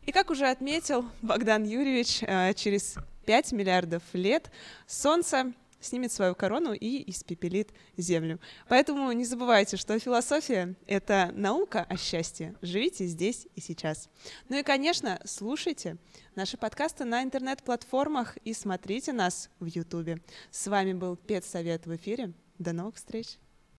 И 0.03 0.11
как 0.11 0.29
уже 0.29 0.47
отметил 0.47 1.05
Богдан 1.21 1.63
Юрьевич, 1.63 2.19
э, 2.21 2.53
через 2.53 2.95
5 3.25 3.51
миллиардов 3.53 4.03
лет 4.13 4.51
Солнце 4.85 5.51
снимет 5.79 6.11
свою 6.11 6.35
корону 6.35 6.73
и 6.73 7.09
испепелит 7.09 7.71
Землю. 7.97 8.39
Поэтому 8.67 9.11
не 9.11 9.25
забывайте, 9.25 9.77
что 9.77 9.97
философия— 9.99 10.75
это 10.87 11.31
наука 11.33 11.85
о 11.89 11.97
счастье. 11.97 12.55
Живите 12.61 13.05
здесь 13.05 13.47
и 13.55 13.61
сейчас. 13.61 14.09
Ну 14.49 14.57
и, 14.57 14.63
конечно, 14.63 15.19
слушайте 15.25 15.97
наши 16.35 16.57
подкасты 16.57 17.05
на 17.05 17.23
интернет-платформах 17.23 18.37
и 18.43 18.53
смотрите 18.53 19.13
нас 19.13 19.49
в 19.59 19.65
Ютубе. 19.65 20.21
С 20.51 20.67
вами 20.67 20.93
был 20.93 21.15
Педсовет 21.15 21.85
в 21.85 21.95
эфире. 21.95 22.33
До 22.59 22.73
новых 22.73 22.95
встреч! 22.95 23.37